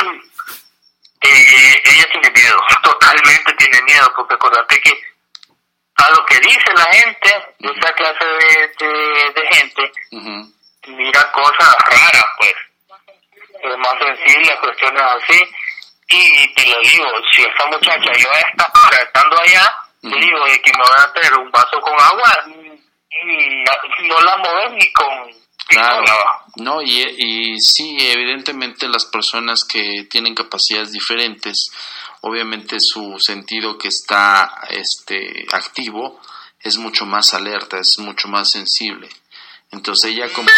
eh, 1.22 1.82
ella 1.84 2.06
tiene 2.12 2.30
miedo, 2.30 2.58
totalmente 2.82 3.52
tiene 3.54 3.82
miedo, 3.82 4.12
porque 4.16 4.34
acordate 4.34 4.80
que 4.80 5.00
a 5.96 6.10
lo 6.10 6.24
que 6.26 6.40
dice 6.40 6.72
la 6.74 6.84
gente, 6.92 7.54
esa 7.60 7.92
clase 7.94 8.24
de, 8.24 8.68
de, 8.78 9.32
de 9.34 9.56
gente, 9.56 9.92
mira 10.88 11.32
cosas 11.32 11.74
raras, 11.86 12.24
pues. 12.38 12.52
Es 13.64 13.78
más 13.78 13.94
sensible 13.98 14.52
a 14.52 14.60
cuestiones 14.60 15.02
así. 15.02 15.40
Y 16.08 16.54
te 16.54 16.66
lo 16.68 16.80
digo, 16.80 17.06
si 17.32 17.42
esta 17.42 17.66
muchacha 17.66 18.12
yo 18.18 18.28
esta 18.32 18.72
estando 19.02 19.40
allá, 19.40 19.74
te 20.02 20.08
digo 20.08 20.44
de 20.44 20.60
que 20.60 20.70
me 20.76 20.82
voy 20.82 20.98
a 20.98 21.12
traer 21.12 21.34
un 21.38 21.50
vaso 21.50 21.80
con 21.80 21.94
agua, 21.94 22.44
no, 22.46 24.08
no 24.08 24.20
la 24.20 24.36
mueves 24.36 24.72
ni 24.72 24.92
con 24.92 25.44
Claro, 25.66 26.04
no, 26.56 26.82
y, 26.82 27.00
y 27.00 27.60
sí, 27.60 27.96
evidentemente 27.98 28.86
las 28.86 29.06
personas 29.06 29.64
que 29.64 30.06
tienen 30.10 30.34
capacidades 30.34 30.92
diferentes, 30.92 31.70
obviamente 32.20 32.78
su 32.80 33.18
sentido 33.18 33.78
que 33.78 33.88
está 33.88 34.60
este, 34.68 35.46
activo 35.52 36.20
es 36.60 36.76
mucho 36.76 37.06
más 37.06 37.32
alerta, 37.34 37.78
es 37.78 37.98
mucho 37.98 38.28
más 38.28 38.50
sensible. 38.50 39.08
Entonces 39.70 40.12
ella 40.12 40.32
como 40.32 40.48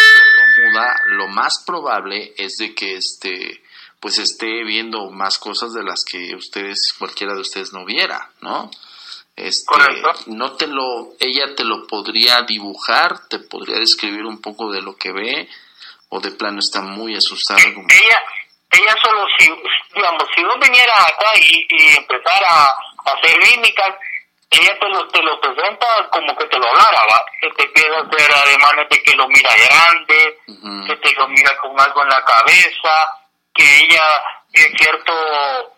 muda, 0.57 0.95
lo 1.07 1.27
más 1.27 1.63
probable 1.65 2.33
es 2.37 2.57
de 2.57 2.73
que 2.75 2.95
este, 2.95 3.61
pues 3.99 4.17
esté 4.17 4.63
viendo 4.63 5.09
más 5.11 5.37
cosas 5.37 5.73
de 5.73 5.83
las 5.83 6.03
que 6.03 6.35
ustedes, 6.35 6.93
cualquiera 6.97 7.33
de 7.33 7.41
ustedes 7.41 7.73
no 7.73 7.85
viera, 7.85 8.29
¿no? 8.41 8.69
Este, 9.35 9.65
no 10.27 10.53
te 10.53 10.65
lo, 10.67 11.13
ella 11.19 11.55
te 11.55 11.63
lo 11.63 11.85
podría 11.85 12.41
dibujar, 12.41 13.27
te 13.29 13.37
podría 13.39 13.77
describir 13.77 14.25
un 14.25 14.41
poco 14.41 14.71
de 14.71 14.81
lo 14.81 14.95
que 14.95 15.11
ve, 15.11 15.47
o 16.09 16.19
de 16.19 16.31
plano 16.31 16.59
está 16.59 16.81
muy 16.81 17.15
asustada. 17.15 17.59
como- 17.73 17.87
ella 17.89 18.21
ella 18.69 18.95
solo 19.01 19.25
si 19.39 19.45
digamos 19.95 20.23
si 20.35 20.43
vos 20.43 20.55
vinieras 20.61 20.99
acá 20.99 21.27
y, 21.39 21.65
y 21.69 21.95
empezara 21.97 22.65
a 22.65 23.11
hacer 23.13 23.39
ella 24.49 24.79
te 24.79 24.87
lo 24.89 25.07
te 25.09 25.21
lo 25.21 25.39
presenta 25.41 25.85
como 26.09 26.35
que 26.37 26.45
te 26.45 26.57
lo 26.57 26.67
hablara 26.67 27.01
va 27.11 27.25
que 27.41 27.49
te 27.51 27.63
empieza 27.63 27.97
a 27.97 28.01
hacer 28.01 28.31
ademanes 28.35 28.89
de 28.89 29.03
que 29.03 29.15
lo 29.15 29.27
mira 29.27 29.49
grande 29.69 30.37
que 30.87 30.95
te 30.97 31.13
lo 31.15 31.27
mira 31.27 31.55
con 31.57 31.79
algo 31.79 32.01
en 32.03 32.09
la 32.09 32.23
cabeza 32.23 32.93
que 33.53 33.77
ella 33.83 34.23
en 34.53 34.77
cierto 34.77 35.13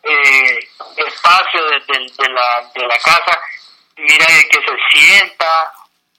eh, 0.04 0.60
espacio 0.98 1.66
de, 1.66 1.80
de- 1.80 2.12
de 2.18 2.30
la 2.30 2.62
de 2.74 2.88
la 2.88 2.98
casa 2.98 3.40
mira 3.98 4.26
de 4.28 4.48
que 4.50 4.60
se 4.62 4.78
sienta 5.00 5.72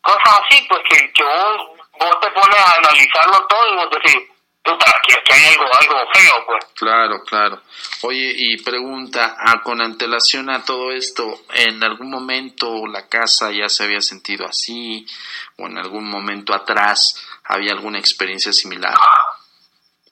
cosas 0.02 0.40
así 0.44 0.66
pues 0.68 0.80
que, 0.88 1.12
que 1.12 1.22
vos 1.22 1.78
vos 1.98 2.20
te 2.20 2.30
pones 2.30 2.58
a 2.58 2.72
analizarlo 2.78 3.46
todo 3.46 3.72
y 3.72 3.76
vos 3.76 3.90
decís 3.90 4.28
puta 4.62 4.86
hay 5.32 5.44
algo 5.46 5.64
algo 5.64 6.12
feo 6.12 6.46
pues 6.46 6.64
Claro, 6.74 7.22
claro. 7.24 7.62
Oye, 8.02 8.32
y 8.36 8.62
pregunta, 8.62 9.36
ah, 9.38 9.60
con 9.62 9.80
antelación 9.80 10.48
a 10.50 10.64
todo 10.64 10.92
esto, 10.92 11.42
¿en 11.52 11.82
algún 11.84 12.10
momento 12.10 12.86
la 12.86 13.06
casa 13.08 13.50
ya 13.50 13.68
se 13.68 13.84
había 13.84 14.00
sentido 14.00 14.46
así? 14.46 15.06
¿O 15.58 15.66
en 15.66 15.78
algún 15.78 16.08
momento 16.08 16.54
atrás 16.54 17.14
había 17.44 17.72
alguna 17.72 17.98
experiencia 17.98 18.52
similar? 18.52 18.94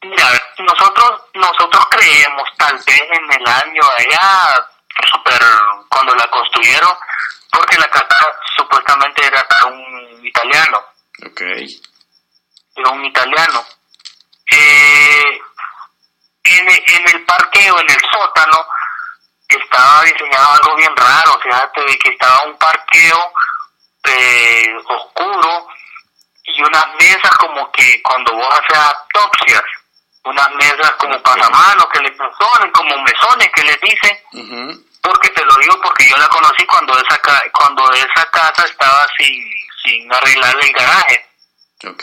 Mira, 0.03 0.27
nosotros 0.59 1.23
nosotros 1.35 1.85
creemos 1.91 2.49
tal 2.57 2.77
vez 2.77 3.01
en 3.01 3.41
el 3.41 3.47
año 3.47 3.83
allá, 3.97 4.67
super, 5.11 5.41
cuando 5.89 6.15
la 6.15 6.29
construyeron, 6.31 6.93
porque 7.51 7.79
la 7.79 7.89
casa 7.89 8.27
supuestamente 8.57 9.25
era 9.27 9.45
un 9.67 10.25
italiano, 10.27 10.79
Ok. 11.27 11.41
era 12.77 12.91
un 12.91 13.05
italiano. 13.05 13.65
Eh, 14.51 15.41
en, 16.45 16.69
en 16.69 17.09
el 17.15 17.25
parqueo, 17.25 17.79
en 17.81 17.91
el 17.91 18.01
sótano, 18.13 18.67
estaba 19.49 20.03
diseñado 20.05 20.53
algo 20.53 20.77
bien 20.77 20.95
raro, 20.97 21.39
fíjate 21.43 21.81
de 21.85 21.99
que 21.99 22.11
estaba 22.11 22.43
un 22.45 22.57
parqueo 22.59 23.33
eh, 24.05 24.75
oscuro 24.87 25.67
y 26.45 26.63
unas 26.63 26.87
mesas 26.99 27.31
como 27.39 27.71
que 27.73 28.03
cuando 28.03 28.33
vos 28.35 28.49
haces 28.59 28.79
autopsias, 28.79 29.63
unas 30.25 30.51
mesas 30.53 30.91
como 30.99 31.23
pasamanos 31.23 31.87
que 31.93 32.01
les 32.01 32.13
ponen, 32.17 32.71
como 32.73 33.03
mesones 33.03 33.49
que 33.55 33.63
les 33.65 33.81
dicen, 33.81 34.19
porque 35.03 35.29
te 35.31 35.45
lo 35.45 35.55
digo 35.57 35.79
porque 35.83 36.09
yo 36.09 36.17
la 36.17 36.29
conocí 36.29 36.65
cuando 36.67 36.93
esa 36.99 37.17
ca- 37.19 37.45
cuando 37.53 37.91
esa 37.93 38.29
casa 38.31 38.65
estaba 38.65 39.07
sin, 39.19 39.45
sin 39.85 40.13
arreglar 40.13 40.57
el 40.61 40.73
garaje. 40.73 41.27
Ok. 41.87 42.03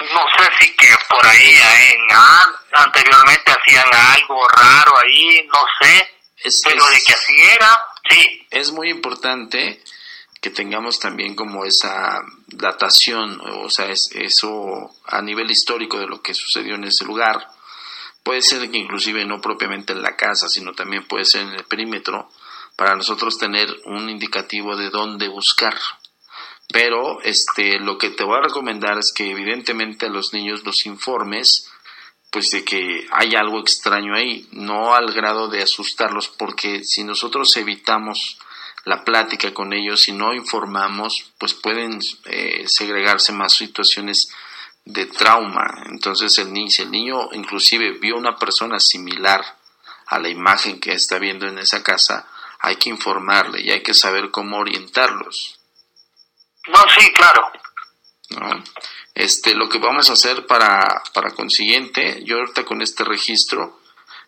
No 0.00 0.22
sé 0.36 0.48
si 0.60 0.76
que 0.76 0.94
por 1.08 1.26
ahí 1.26 1.56
en, 1.56 2.00
ah, 2.12 2.46
anteriormente 2.72 3.52
hacían 3.52 3.86
algo 3.92 4.46
raro 4.48 4.92
ahí, 4.98 5.48
no 5.52 5.60
sé, 5.80 6.08
pero 6.64 6.86
de 6.88 7.02
que 7.04 7.12
así 7.12 7.34
era, 7.40 7.86
sí. 8.08 8.46
Es 8.50 8.70
muy 8.70 8.90
importante 8.90 9.82
que 10.40 10.50
tengamos 10.50 11.00
también 11.00 11.34
como 11.34 11.64
esa 11.64 12.20
datación, 12.46 13.40
o 13.40 13.68
sea, 13.70 13.86
es, 13.86 14.10
eso 14.14 14.94
a 15.06 15.20
nivel 15.20 15.50
histórico 15.50 15.98
de 15.98 16.06
lo 16.06 16.22
que 16.22 16.34
sucedió 16.34 16.76
en 16.76 16.84
ese 16.84 17.04
lugar. 17.04 17.48
Puede 18.22 18.42
ser 18.42 18.70
que 18.70 18.78
inclusive 18.78 19.24
no 19.24 19.40
propiamente 19.40 19.92
en 19.92 20.02
la 20.02 20.16
casa, 20.16 20.48
sino 20.48 20.74
también 20.74 21.06
puede 21.08 21.24
ser 21.24 21.42
en 21.42 21.54
el 21.54 21.64
perímetro, 21.64 22.30
para 22.76 22.94
nosotros 22.94 23.38
tener 23.38 23.68
un 23.86 24.08
indicativo 24.08 24.76
de 24.76 24.90
dónde 24.90 25.26
buscar. 25.26 25.74
Pero 26.70 27.20
este, 27.22 27.78
lo 27.80 27.96
que 27.96 28.10
te 28.10 28.24
voy 28.24 28.38
a 28.38 28.42
recomendar 28.42 28.98
es 28.98 29.12
que 29.14 29.30
evidentemente 29.30 30.06
a 30.06 30.10
los 30.10 30.32
niños 30.32 30.64
los 30.64 30.84
informes 30.86 31.70
pues 32.30 32.50
de 32.50 32.64
que 32.64 33.06
hay 33.10 33.34
algo 33.34 33.58
extraño 33.60 34.14
ahí, 34.14 34.46
no 34.52 34.94
al 34.94 35.12
grado 35.12 35.48
de 35.48 35.62
asustarlos, 35.62 36.28
porque 36.28 36.84
si 36.84 37.02
nosotros 37.04 37.56
evitamos 37.56 38.38
la 38.84 39.02
plática 39.04 39.52
con 39.54 39.72
ellos 39.72 40.08
y 40.08 40.12
no 40.12 40.34
informamos, 40.34 41.32
pues 41.38 41.54
pueden 41.54 42.00
eh, 42.26 42.64
segregarse 42.66 43.32
más 43.32 43.54
situaciones 43.54 44.28
de 44.84 45.06
trauma. 45.06 45.84
Entonces 45.86 46.38
el 46.38 46.52
niño, 46.52 46.70
si 46.70 46.82
el 46.82 46.90
niño 46.90 47.28
inclusive 47.32 47.92
vio 47.98 48.16
una 48.16 48.36
persona 48.36 48.78
similar 48.78 49.42
a 50.06 50.18
la 50.18 50.28
imagen 50.28 50.80
que 50.80 50.92
está 50.92 51.18
viendo 51.18 51.46
en 51.46 51.58
esa 51.58 51.82
casa, 51.82 52.28
hay 52.60 52.76
que 52.76 52.90
informarle 52.90 53.62
y 53.62 53.70
hay 53.70 53.82
que 53.82 53.94
saber 53.94 54.30
cómo 54.30 54.58
orientarlos. 54.58 55.57
No, 56.68 56.78
sí, 56.98 57.12
claro. 57.12 57.42
¿no? 58.30 58.64
Este, 59.14 59.54
lo 59.54 59.68
que 59.68 59.78
vamos 59.78 60.10
a 60.10 60.12
hacer 60.12 60.46
para, 60.46 61.02
para 61.12 61.32
consiguiente, 61.32 62.22
yo 62.24 62.36
ahorita 62.36 62.64
con 62.64 62.82
este 62.82 63.04
registro 63.04 63.80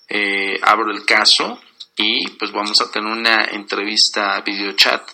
eh, 0.08 0.58
abro 0.62 0.90
el 0.90 1.04
caso 1.04 1.60
y 1.96 2.28
pues 2.30 2.50
vamos 2.50 2.80
a 2.80 2.90
tener 2.90 3.10
una 3.10 3.44
entrevista 3.44 4.40
video 4.40 4.72
chat. 4.72 5.08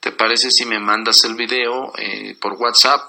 ¿Te 0.00 0.10
parece 0.10 0.50
si 0.50 0.66
me 0.66 0.80
mandas 0.80 1.24
el 1.24 1.36
video 1.36 1.92
eh, 1.96 2.36
por 2.40 2.54
WhatsApp? 2.54 3.02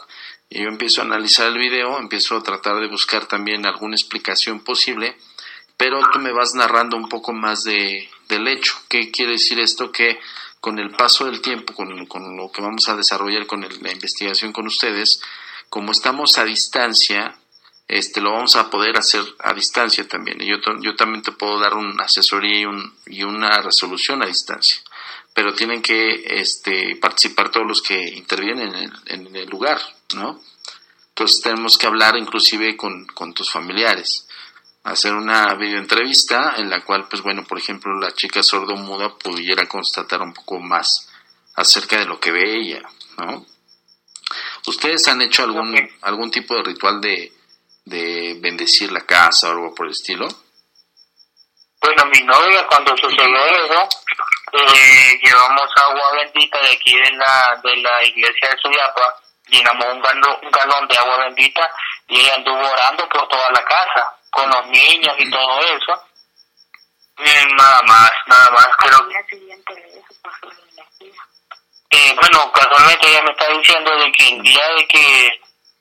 Y 0.49 0.61
yo 0.61 0.69
empiezo 0.69 1.01
a 1.01 1.05
analizar 1.05 1.47
el 1.47 1.57
video, 1.57 1.97
empiezo 1.97 2.37
a 2.37 2.43
tratar 2.43 2.79
de 2.79 2.87
buscar 2.87 3.25
también 3.25 3.65
alguna 3.65 3.95
explicación 3.95 4.63
posible, 4.63 5.17
pero 5.77 5.99
tú 6.11 6.19
me 6.19 6.31
vas 6.31 6.53
narrando 6.53 6.95
un 6.95 7.09
poco 7.09 7.33
más 7.33 7.63
de, 7.63 8.07
del 8.27 8.47
hecho. 8.47 8.73
¿Qué 8.87 9.09
quiere 9.09 9.31
decir 9.31 9.59
esto? 9.59 9.91
Que 9.91 10.19
con 10.63 10.79
el 10.79 10.91
paso 10.91 11.25
del 11.25 11.41
tiempo, 11.41 11.73
con, 11.73 12.05
con 12.05 12.37
lo 12.37 12.49
que 12.49 12.61
vamos 12.61 12.87
a 12.87 12.95
desarrollar 12.95 13.45
con 13.45 13.65
el- 13.65 13.83
la 13.83 13.91
investigación 13.91 14.53
con 14.53 14.65
ustedes, 14.65 15.19
como 15.67 15.91
estamos 15.91 16.37
a 16.37 16.45
distancia, 16.45 17.35
este, 17.89 18.21
lo 18.21 18.31
vamos 18.31 18.55
a 18.55 18.69
poder 18.69 18.97
hacer 18.97 19.23
a 19.39 19.53
distancia 19.53 20.07
también. 20.07 20.39
Yo, 20.39 20.55
yo 20.79 20.95
también 20.95 21.21
te 21.21 21.33
puedo 21.33 21.59
dar 21.59 21.73
una 21.73 22.05
asesoría 22.05 22.61
y, 22.61 22.65
un, 22.65 22.93
y 23.07 23.23
una 23.23 23.61
resolución 23.61 24.23
a 24.23 24.25
distancia. 24.25 24.77
Pero 25.33 25.53
tienen 25.53 25.81
que 25.81 26.23
este, 26.27 26.95
participar 26.95 27.51
todos 27.51 27.67
los 27.67 27.81
que 27.81 27.99
intervienen 28.15 28.73
en 28.73 28.83
el, 28.85 28.91
en 29.07 29.35
el 29.35 29.49
lugar, 29.49 29.81
¿no? 30.15 30.39
Entonces 31.09 31.41
tenemos 31.41 31.77
que 31.77 31.87
hablar 31.87 32.15
inclusive 32.17 32.77
con, 32.77 33.05
con 33.07 33.33
tus 33.33 33.51
familiares. 33.51 34.22
Hacer 34.83 35.13
una 35.13 35.53
videoentrevista 35.55 36.55
en 36.57 36.69
la 36.69 36.83
cual, 36.83 37.07
pues 37.09 37.21
bueno, 37.21 37.43
por 37.45 37.57
ejemplo, 37.57 37.97
la 37.99 38.13
chica 38.13 38.43
sordomuda 38.43 39.15
pudiera 39.17 39.67
constatar 39.67 40.21
un 40.21 40.33
poco 40.33 40.59
más 40.59 41.09
acerca 41.55 41.97
de 41.97 42.05
lo 42.05 42.19
que 42.19 42.31
ve 42.31 42.57
ella, 42.59 42.81
¿no? 43.17 43.45
¿Ustedes 44.67 45.07
han 45.07 45.21
hecho 45.21 45.43
algún, 45.43 45.77
algún 46.01 46.31
tipo 46.31 46.55
de 46.55 46.63
ritual 46.63 46.99
de, 46.99 47.31
de 47.85 48.37
bendecir 48.39 48.91
la 48.91 49.05
casa 49.05 49.49
o 49.49 49.51
algo 49.51 49.75
por 49.75 49.85
el 49.85 49.91
estilo? 49.91 50.27
Bueno, 51.81 52.05
mi 52.05 52.21
novia 52.21 52.65
cuando 52.67 52.95
sucedió 52.95 53.45
eso, 53.45 53.89
eh, 54.53 55.19
llevamos 55.21 55.69
agua 55.75 56.13
bendita 56.15 56.61
de 56.61 56.71
aquí 56.71 56.95
de 56.95 57.11
la, 57.11 57.59
de 57.61 57.75
la 57.77 58.03
iglesia 58.05 58.49
de 58.49 58.57
Suyapa, 58.61 59.15
llenamos 59.47 59.85
un 59.93 60.01
galón, 60.01 60.37
un 60.43 60.51
galón 60.51 60.87
de 60.87 60.97
agua 60.97 61.25
bendita 61.25 61.69
y 62.07 62.21
ella 62.21 62.35
anduvo 62.35 62.59
orando 62.59 63.09
por 63.09 63.27
toda 63.27 63.51
la 63.51 63.65
casa, 63.65 64.15
con 64.33 64.49
los 64.49 64.67
niños 64.67 65.15
y 65.19 65.29
todo 65.29 65.59
eso. 65.61 65.93
Mm, 67.17 67.55
nada 67.55 67.81
más, 67.83 68.11
nada 68.27 68.49
más, 68.51 68.67
creo 68.79 69.07
eh, 71.95 72.15
bueno, 72.19 72.51
casualmente 72.51 73.07
ella 73.07 73.21
me 73.21 73.31
está 73.31 73.47
diciendo 73.55 73.91
de 73.95 74.11
que 74.11 74.29
el 74.29 74.41
día 74.41 74.67
de 74.75 74.87
que, 74.87 75.29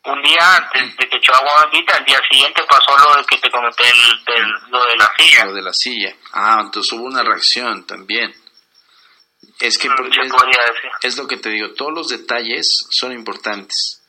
un 0.05 0.23
día 0.23 0.57
antes 0.57 0.97
de 0.99 1.09
que 1.09 1.17
echó 1.17 1.35
agua 1.35 1.67
bendita, 1.71 1.97
el 1.97 2.05
día 2.05 2.21
siguiente 2.31 2.63
pasó 2.69 2.99
lo 2.99 3.17
de 3.17 3.25
que 3.25 3.39
te 3.39 3.51
comenté, 3.51 3.85
el, 3.89 4.25
del, 4.27 4.53
lo 4.69 4.85
de 4.85 4.97
la 4.97 5.11
silla. 5.17 5.45
Lo 5.47 5.55
de 5.55 5.63
la 5.63 5.73
silla. 5.73 6.15
Ah, 6.35 6.61
entonces 6.65 6.93
hubo 6.93 7.05
una 7.05 7.23
reacción 7.23 7.87
también. 7.87 8.35
Es 9.59 9.79
que 9.79 9.89
porque 9.89 10.21
es, 10.21 10.33
es 11.01 11.17
lo 11.17 11.27
que 11.27 11.39
te 11.39 11.49
digo, 11.49 11.73
todos 11.73 11.93
los 11.93 12.09
detalles 12.09 12.87
son 12.91 13.13
importantes, 13.13 14.02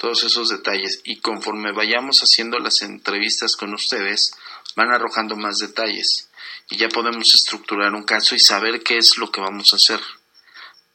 todos 0.00 0.24
esos 0.24 0.48
detalles, 0.48 1.02
y 1.04 1.20
conforme 1.20 1.72
vayamos 1.72 2.20
haciendo 2.20 2.58
las 2.58 2.80
entrevistas 2.80 3.54
con 3.54 3.74
ustedes, 3.74 4.34
van 4.74 4.90
arrojando 4.90 5.36
más 5.36 5.58
detalles, 5.58 6.30
y 6.70 6.78
ya 6.78 6.88
podemos 6.88 7.34
estructurar 7.34 7.92
un 7.92 8.04
caso 8.04 8.34
y 8.34 8.40
saber 8.40 8.82
qué 8.82 8.96
es 8.96 9.18
lo 9.18 9.30
que 9.30 9.42
vamos 9.42 9.74
a 9.74 9.76
hacer, 9.76 10.00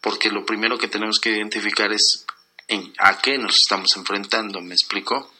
porque 0.02 0.32
lo 0.32 0.44
primero 0.44 0.80
que 0.80 0.88
tenemos 0.88 1.20
que 1.20 1.30
identificar 1.30 1.94
es 1.94 2.26
en, 2.68 2.92
a 2.98 3.20
qué 3.20 3.38
nos 3.38 3.60
estamos 3.60 3.96
enfrentando, 3.96 4.60
¿me 4.60 4.74
explico? 4.74 5.32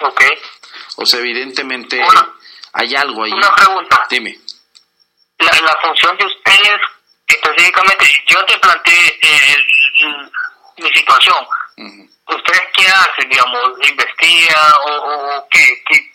Ok. 0.00 0.22
O 0.96 1.04
sea, 1.04 1.20
evidentemente 1.20 2.02
hay 2.72 2.94
algo 2.94 3.24
ahí. 3.24 3.32
Una 3.32 3.54
pregunta. 3.54 4.06
Dime. 4.08 4.40
La, 5.38 5.52
la 5.52 5.76
función 5.82 6.16
de 6.16 6.24
ustedes, 6.24 6.80
específicamente, 7.26 8.06
yo 8.26 8.42
te 8.46 8.58
planteé 8.58 9.18
eh, 9.20 9.56
mi 10.78 10.90
situación. 10.94 11.44
¿Ustedes 11.76 12.62
qué 12.76 12.86
hacen, 12.86 13.28
digamos? 13.30 13.62
¿Investigan 13.88 14.72
o, 14.86 15.46
qué? 15.50 15.82
¿Qué? 15.88 16.12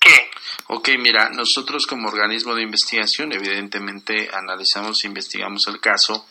qué? 0.00 0.30
Ok, 0.68 0.90
mira, 0.98 1.30
nosotros 1.30 1.86
como 1.86 2.08
organismo 2.08 2.54
de 2.54 2.62
investigación, 2.62 3.32
evidentemente 3.32 4.30
analizamos 4.32 5.04
e 5.04 5.08
investigamos 5.08 5.66
el 5.68 5.80
caso, 5.80 6.26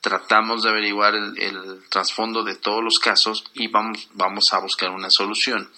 tratamos 0.00 0.62
de 0.62 0.70
averiguar 0.70 1.14
el, 1.14 1.38
el 1.40 1.88
trasfondo 1.88 2.42
de 2.42 2.56
todos 2.56 2.82
los 2.82 2.98
casos 2.98 3.44
y 3.54 3.68
vamos, 3.68 4.08
vamos 4.12 4.52
a 4.52 4.58
buscar 4.58 4.90
una 4.90 5.10
solución. 5.10 5.70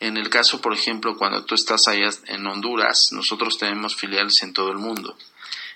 En 0.00 0.16
el 0.16 0.30
caso, 0.30 0.60
por 0.62 0.72
ejemplo, 0.72 1.16
cuando 1.16 1.44
tú 1.44 1.54
estás 1.54 1.86
allá 1.86 2.08
en 2.26 2.46
Honduras, 2.46 3.10
nosotros 3.12 3.58
tenemos 3.58 3.94
filiales 3.94 4.42
en 4.42 4.54
todo 4.54 4.72
el 4.72 4.78
mundo. 4.78 5.16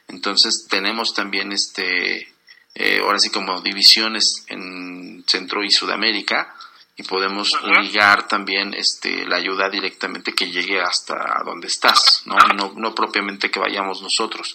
Entonces 0.09 0.67
tenemos 0.69 1.15
también 1.15 1.53
este, 1.53 2.34
eh, 2.75 3.01
ahora 3.03 3.19
sí 3.19 3.31
como 3.31 3.61
divisiones 3.61 4.45
en 4.49 5.25
Centro 5.27 5.63
y 5.63 5.71
Sudamérica 5.71 6.55
y 6.97 7.03
podemos 7.03 7.53
ligar 7.81 8.29
también 8.29 8.73
este, 8.75 9.27
la 9.27 9.37
ayuda 9.37 9.69
directamente 9.69 10.33
que 10.35 10.51
llegue 10.51 10.81
hasta 10.81 11.43
donde 11.45 11.67
estás, 11.67 12.23
¿no? 12.27 12.37
No, 12.55 12.73
no 12.77 12.95
propiamente 12.95 13.51
que 13.51 13.59
vayamos 13.59 14.01
nosotros. 14.03 14.55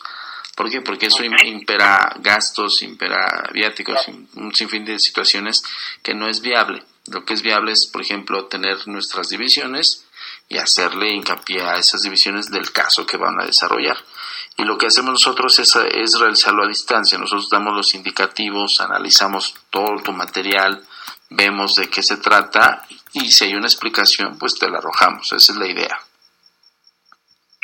¿Por 0.55 0.69
qué? 0.69 0.82
Porque 0.82 1.08
eso 1.08 1.23
im- 1.23 1.45
impera 1.45 2.13
gastos, 2.19 2.82
impera 2.82 3.43
viáticos, 3.53 4.08
un 4.36 4.53
sinfín 4.53 4.86
de 4.86 4.99
situaciones 4.99 5.63
que 6.03 6.13
no 6.13 6.27
es 6.29 6.41
viable. 6.41 6.84
Lo 7.08 7.23
que 7.25 7.34
es 7.34 7.41
viable 7.41 7.71
es, 7.71 7.88
por 7.88 8.01
ejemplo, 8.01 8.45
tener 8.45 8.88
nuestras 8.88 9.29
divisiones 9.29 10.05
y 10.47 10.58
hacerle 10.58 11.12
hincapié 11.12 11.62
a 11.62 11.77
esas 11.77 12.01
divisiones 12.01 12.49
del 12.51 12.71
caso 12.71 13.05
que 13.05 13.17
van 13.17 13.39
a 13.41 13.45
desarrollar. 13.45 13.97
Y 14.60 14.63
lo 14.63 14.78
que 14.78 14.88
hacemos 14.88 15.12
nosotros 15.12 15.58
es, 15.60 15.76
es 15.76 16.19
realizarlo 16.19 16.63
a 16.63 16.67
distancia. 16.67 17.17
Nosotros 17.17 17.50
damos 17.50 17.74
los 17.76 17.93
indicativos, 17.95 18.80
analizamos 18.82 19.56
todo 19.69 20.02
tu 20.04 20.12
material, 20.12 20.86
vemos 21.30 21.76
de 21.76 21.89
qué 21.89 22.04
se 22.04 22.17
trata 22.17 22.86
y 23.13 23.32
si 23.32 23.45
hay 23.45 23.56
una 23.56 23.67
explicación, 23.67 24.38
pues 24.38 24.56
te 24.56 24.69
la 24.69 24.80
arrojamos. 24.80 25.32
Esa 25.32 25.54
es 25.54 25.58
la 25.58 25.67
idea. 25.67 25.98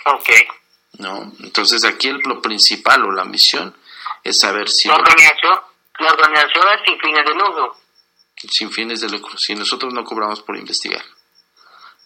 Ok. 0.05 0.29
¿no? 0.99 1.33
Entonces 1.41 1.83
aquí 1.83 2.07
el- 2.07 2.19
lo 2.23 2.41
principal 2.41 3.03
o 3.03 3.11
la 3.11 3.25
misión 3.25 3.75
es 4.23 4.39
saber 4.39 4.69
si 4.69 4.87
La 4.87 4.95
organización, 4.95 5.59
la 5.99 6.07
organización 6.11 6.65
es 6.73 6.79
sin 6.85 6.99
fines 6.99 7.25
de 7.25 7.33
lucro. 7.33 7.77
sin 8.49 8.71
fines 8.71 9.01
de 9.01 9.09
lucro, 9.09 9.37
si 9.37 9.55
nosotros 9.55 9.93
no 9.93 10.03
cobramos 10.05 10.41
por 10.41 10.55
investigar. 10.57 11.03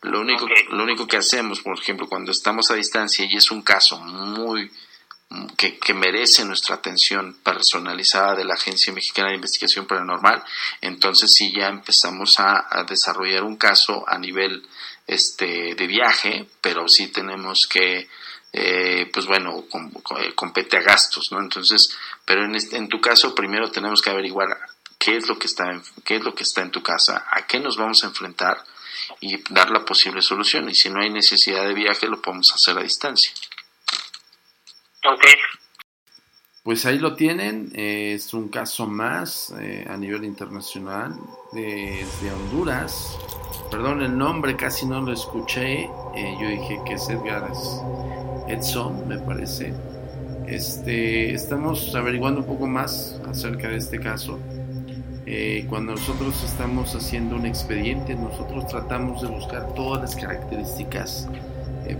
Lo 0.01 0.21
único, 0.21 0.47
lo 0.69 0.83
único 0.83 1.07
que 1.07 1.17
hacemos, 1.17 1.61
por 1.61 1.77
ejemplo, 1.77 2.07
cuando 2.07 2.31
estamos 2.31 2.71
a 2.71 2.75
distancia 2.75 3.25
y 3.25 3.35
es 3.35 3.51
un 3.51 3.61
caso 3.61 3.99
muy 3.99 4.71
que, 5.57 5.93
merece 5.93 6.43
nuestra 6.45 6.75
atención 6.75 7.37
personalizada 7.43 8.35
de 8.35 8.45
la 8.45 8.55
Agencia 8.55 8.93
Mexicana 8.93 9.29
de 9.29 9.35
Investigación 9.35 9.85
Paranormal, 9.85 10.43
entonces 10.81 11.33
sí 11.33 11.51
ya 11.55 11.67
empezamos 11.67 12.39
a, 12.39 12.83
desarrollar 12.87 13.43
un 13.43 13.57
caso 13.57 14.03
a 14.07 14.17
nivel 14.17 14.65
este, 15.05 15.75
de 15.75 15.87
viaje, 15.87 16.47
pero 16.61 16.87
sí 16.87 17.07
tenemos 17.09 17.67
que, 17.67 18.07
eh, 18.53 19.09
pues 19.13 19.25
bueno, 19.25 19.65
eh, 20.19 20.33
compete 20.33 20.77
a 20.77 20.81
gastos, 20.81 21.31
¿no? 21.31 21.39
Entonces, 21.39 21.95
pero 22.25 22.45
en, 22.45 22.55
este, 22.55 22.77
en 22.77 22.87
tu 22.87 22.99
caso 22.99 23.35
primero 23.35 23.69
tenemos 23.69 24.01
que 24.01 24.09
averiguar 24.09 24.47
qué 24.97 25.17
es 25.17 25.27
lo 25.27 25.37
que 25.37 25.47
está 25.47 25.71
en, 25.71 25.83
qué 26.03 26.15
es 26.15 26.23
lo 26.23 26.33
que 26.33 26.43
está 26.43 26.61
en 26.61 26.71
tu 26.71 26.81
casa, 26.81 27.25
a 27.29 27.45
qué 27.45 27.59
nos 27.59 27.77
vamos 27.77 28.03
a 28.03 28.07
enfrentar 28.07 28.63
y 29.21 29.37
dar 29.51 29.69
la 29.71 29.85
posible 29.85 30.21
solución. 30.21 30.69
Y 30.69 30.75
si 30.75 30.89
no 30.89 31.01
hay 31.01 31.09
necesidad 31.09 31.65
de 31.67 31.73
viaje, 31.73 32.07
lo 32.07 32.21
podemos 32.21 32.53
hacer 32.53 32.77
a 32.77 32.83
distancia. 32.83 33.31
Ok. 35.05 35.25
Pues 36.63 36.85
ahí 36.85 36.99
lo 36.99 37.15
tienen, 37.15 37.71
es 37.73 38.33
un 38.33 38.49
caso 38.49 38.85
más 38.85 39.53
eh, 39.59 39.87
a 39.89 39.97
nivel 39.97 40.25
internacional 40.25 41.17
desde 41.53 42.31
Honduras. 42.31 43.17
Perdón, 43.71 44.01
el 44.01 44.17
nombre 44.17 44.55
casi 44.55 44.85
no 44.85 45.01
lo 45.01 45.13
escuché. 45.13 45.89
Eh, 46.15 46.37
yo 46.39 46.47
dije 46.47 46.79
que 46.85 46.93
es 46.93 47.09
Edgar 47.09 47.49
Edson, 48.47 49.07
me 49.07 49.17
parece. 49.19 49.73
Este, 50.47 51.33
estamos 51.33 51.95
averiguando 51.95 52.41
un 52.41 52.47
poco 52.47 52.67
más 52.67 53.19
acerca 53.27 53.69
de 53.69 53.77
este 53.77 53.99
caso. 53.99 54.39
Eh, 55.31 55.67
cuando 55.69 55.91
nosotros 55.91 56.43
estamos 56.43 56.95
haciendo 56.95 57.35
un 57.35 57.45
expediente, 57.45 58.15
nosotros 58.15 58.65
tratamos 58.65 59.21
de 59.21 59.27
buscar 59.27 59.75
todas 59.75 60.01
las 60.01 60.15
características 60.15 61.29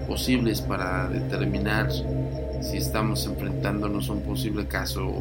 posibles 0.08 0.62
para 0.62 1.08
determinar 1.08 1.92
si 1.92 2.78
estamos 2.78 3.26
enfrentándonos 3.26 4.10
a 4.10 4.14
un 4.14 4.22
posible 4.22 4.66
caso 4.68 5.12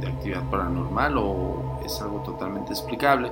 de 0.00 0.06
actividad 0.06 0.48
paranormal 0.48 1.16
o 1.18 1.80
es 1.84 2.00
algo 2.00 2.20
totalmente 2.20 2.72
explicable. 2.72 3.30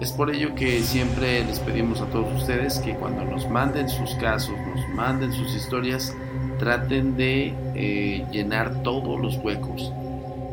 Es 0.00 0.10
por 0.12 0.30
ello 0.30 0.54
que 0.54 0.82
siempre 0.82 1.44
les 1.44 1.58
pedimos 1.60 2.00
a 2.00 2.06
todos 2.06 2.40
ustedes 2.40 2.78
que 2.80 2.94
cuando 2.96 3.24
nos 3.24 3.48
manden 3.48 3.88
sus 3.88 4.14
casos, 4.16 4.54
nos 4.74 4.88
manden 4.94 5.32
sus 5.32 5.54
historias, 5.54 6.14
traten 6.58 7.16
de 7.16 7.54
eh, 7.74 8.26
llenar 8.30 8.82
todos 8.82 9.20
los 9.20 9.36
huecos. 9.38 9.92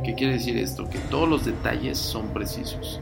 ¿Qué 0.04 0.16
quiere 0.16 0.34
decir 0.34 0.58
esto? 0.58 0.90
Que 0.90 1.00
todos 1.00 1.28
los 1.30 1.46
detalles 1.46 1.98
son 1.98 2.28
precisos. 2.30 3.00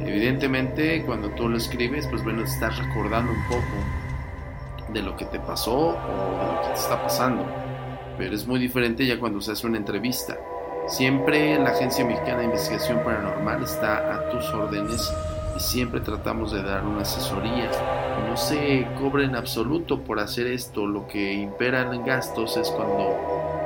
Evidentemente, 0.00 1.02
cuando 1.04 1.30
tú 1.30 1.48
lo 1.48 1.56
escribes, 1.56 2.06
pues 2.08 2.22
bueno, 2.22 2.44
estás 2.44 2.78
recordando 2.78 3.32
un 3.32 3.44
poco 3.48 4.92
de 4.92 5.02
lo 5.02 5.16
que 5.16 5.24
te 5.24 5.40
pasó 5.40 5.88
o 5.88 5.92
de 5.92 6.52
lo 6.52 6.60
que 6.62 6.68
te 6.68 6.80
está 6.80 7.02
pasando 7.02 7.44
pero 8.16 8.34
es 8.34 8.46
muy 8.46 8.58
diferente 8.58 9.06
ya 9.06 9.18
cuando 9.18 9.40
se 9.40 9.52
hace 9.52 9.66
una 9.66 9.78
entrevista. 9.78 10.36
Siempre 10.86 11.58
la 11.58 11.70
Agencia 11.70 12.04
Mexicana 12.04 12.38
de 12.38 12.44
Investigación 12.44 13.02
Paranormal 13.02 13.62
está 13.62 14.14
a 14.14 14.28
tus 14.30 14.44
órdenes 14.52 15.12
y 15.56 15.60
siempre 15.60 16.00
tratamos 16.00 16.52
de 16.52 16.62
dar 16.62 16.84
una 16.84 17.02
asesoría. 17.02 17.70
No 18.28 18.36
se 18.36 18.86
cobra 19.00 19.24
en 19.24 19.34
absoluto 19.34 20.00
por 20.00 20.20
hacer 20.20 20.46
esto, 20.46 20.86
lo 20.86 21.06
que 21.06 21.32
impera 21.32 21.92
en 21.94 22.04
gastos 22.04 22.56
es 22.56 22.68
cuando 22.70 23.16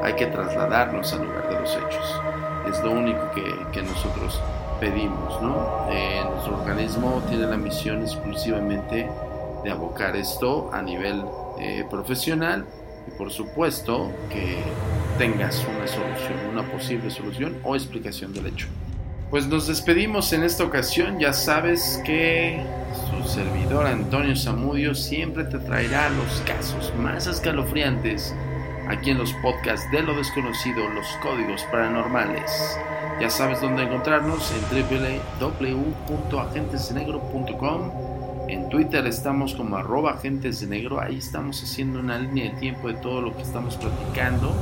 hay 0.02 0.14
que 0.14 0.26
trasladarnos 0.26 1.12
al 1.12 1.24
lugar 1.24 1.48
de 1.48 1.60
los 1.60 1.76
hechos. 1.76 2.47
Es 2.68 2.82
lo 2.82 2.92
único 2.92 3.30
que, 3.32 3.82
nosotros 3.82 4.40
pedimos, 4.80 5.40
¿no? 5.42 5.86
Eh, 5.90 6.20
nuestro 6.30 6.58
organismo 6.58 7.22
tiene 7.28 7.46
la 7.46 7.56
misión 7.56 8.02
exclusivamente 8.02 9.08
de 9.64 9.70
abocar 9.70 10.16
esto 10.16 10.70
a 10.72 10.82
nivel 10.82 11.24
eh, 11.58 11.84
profesional 11.90 12.64
y 13.06 13.10
por 13.16 13.30
supuesto 13.30 14.10
que 14.30 14.58
tengas 15.16 15.64
una 15.66 15.86
solución, 15.86 16.34
una 16.52 16.62
posible 16.70 17.10
solución 17.10 17.56
o 17.64 17.74
explicación 17.74 18.32
del 18.32 18.46
hecho. 18.46 18.66
Pues 19.30 19.46
nos 19.46 19.66
despedimos 19.66 20.32
en 20.32 20.42
esta 20.42 20.64
ocasión, 20.64 21.18
ya 21.18 21.32
sabes 21.32 22.00
que 22.04 22.60
su 23.10 23.28
servidor 23.28 23.86
Antonio 23.86 24.34
Zamudio 24.36 24.94
siempre 24.94 25.44
te 25.44 25.58
traerá 25.58 26.08
los 26.10 26.40
casos 26.42 26.92
más 26.98 27.26
escalofriantes 27.26 28.34
aquí 28.88 29.10
en 29.10 29.18
los 29.18 29.32
podcasts 29.34 29.88
de 29.90 30.02
lo 30.02 30.14
desconocido, 30.14 30.88
los 30.88 31.06
códigos 31.22 31.62
paranormales. 31.64 32.78
Ya 33.20 33.28
sabes 33.30 33.60
dónde 33.60 33.84
encontrarnos 33.84 34.52
en 34.52 34.62
www.agentesnegro.com 35.40 38.08
en 38.48 38.70
Twitter 38.70 39.06
estamos 39.06 39.54
como 39.54 39.76
arroba 39.76 40.12
agentes 40.12 40.60
de 40.60 40.68
negro, 40.68 41.00
ahí 41.00 41.18
estamos 41.18 41.62
haciendo 41.62 42.00
una 42.00 42.18
línea 42.18 42.50
de 42.50 42.58
tiempo 42.58 42.88
de 42.88 42.94
todo 42.94 43.20
lo 43.20 43.36
que 43.36 43.42
estamos 43.42 43.76
platicando, 43.76 44.54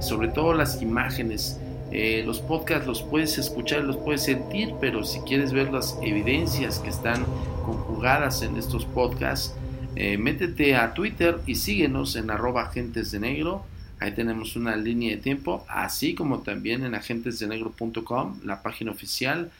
sobre 0.00 0.28
todo 0.28 0.52
las 0.52 0.82
imágenes. 0.82 1.58
Eh, 1.90 2.22
los 2.26 2.40
podcasts 2.40 2.86
los 2.86 3.02
puedes 3.02 3.38
escuchar, 3.38 3.84
los 3.84 3.96
puedes 3.96 4.22
sentir, 4.22 4.74
pero 4.82 5.02
si 5.02 5.20
quieres 5.20 5.54
ver 5.54 5.72
las 5.72 5.98
evidencias 6.02 6.78
que 6.78 6.90
están 6.90 7.24
conjugadas 7.64 8.42
en 8.42 8.58
estos 8.58 8.84
podcasts, 8.84 9.54
eh, 9.96 10.16
métete 10.18 10.74
a 10.76 10.94
Twitter 10.94 11.40
y 11.46 11.56
síguenos 11.56 12.16
en 12.16 12.30
arroba 12.30 12.62
agentes 12.62 13.10
de 13.10 13.20
negro. 13.20 13.64
Ahí 14.00 14.12
tenemos 14.12 14.56
una 14.56 14.76
línea 14.76 15.16
de 15.16 15.22
tiempo, 15.22 15.64
así 15.68 16.14
como 16.14 16.40
también 16.40 16.84
en 16.84 16.94
agentesdenegro.com, 16.94 18.40
la 18.44 18.62
página 18.62 18.90
oficial, 18.90 19.50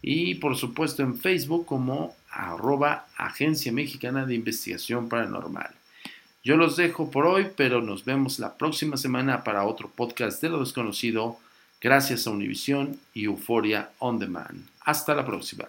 y 0.00 0.34
por 0.36 0.56
supuesto 0.56 1.02
en 1.02 1.16
Facebook 1.16 1.66
como 1.66 2.16
arroba 2.30 3.06
Agencia 3.16 3.70
Mexicana 3.70 4.26
de 4.26 4.34
Investigación 4.34 5.08
Paranormal. 5.08 5.70
Yo 6.42 6.56
los 6.56 6.76
dejo 6.76 7.10
por 7.10 7.26
hoy, 7.26 7.48
pero 7.56 7.80
nos 7.80 8.04
vemos 8.04 8.40
la 8.40 8.56
próxima 8.56 8.96
semana 8.96 9.44
para 9.44 9.64
otro 9.64 9.88
podcast 9.88 10.42
de 10.42 10.48
lo 10.48 10.58
desconocido, 10.58 11.38
gracias 11.80 12.26
a 12.26 12.30
Univision 12.30 12.98
y 13.14 13.24
Euforia 13.24 13.90
On 14.00 14.18
Demand. 14.18 14.66
Hasta 14.80 15.14
la 15.14 15.24
próxima. 15.24 15.68